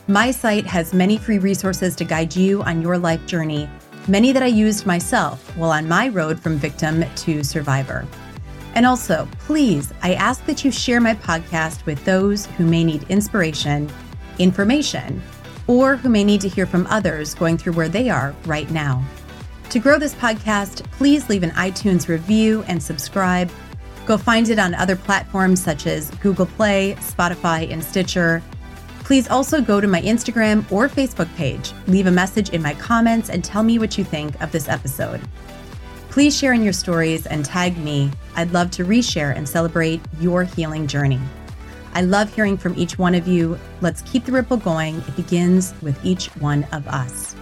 [0.08, 3.70] My site has many free resources to guide you on your life journey,
[4.10, 8.06] many that I used myself while on my road from victim to survivor.
[8.80, 13.04] And also, please, I ask that you share my podcast with those who may need
[13.10, 13.92] inspiration,
[14.38, 15.22] information,
[15.68, 19.04] or who may need to hear from others going through where they are right now.
[19.72, 23.52] To grow this podcast, please leave an iTunes review and subscribe.
[24.06, 28.42] Go find it on other platforms such as Google Play, Spotify, and Stitcher.
[29.04, 33.30] Please also go to my Instagram or Facebook page, leave a message in my comments,
[33.30, 35.20] and tell me what you think of this episode.
[36.10, 38.12] Please share in your stories and tag me.
[38.36, 41.20] I'd love to reshare and celebrate your healing journey.
[41.94, 43.60] I love hearing from each one of you.
[43.82, 44.98] Let's keep the ripple going.
[45.08, 47.36] It begins with each one of us.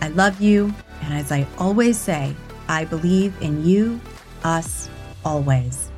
[0.00, 0.72] I love you.
[1.02, 2.34] And as I always say,
[2.68, 4.00] I believe in you,
[4.44, 4.88] us,
[5.24, 5.90] always.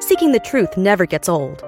[0.00, 1.67] Seeking the truth never gets old.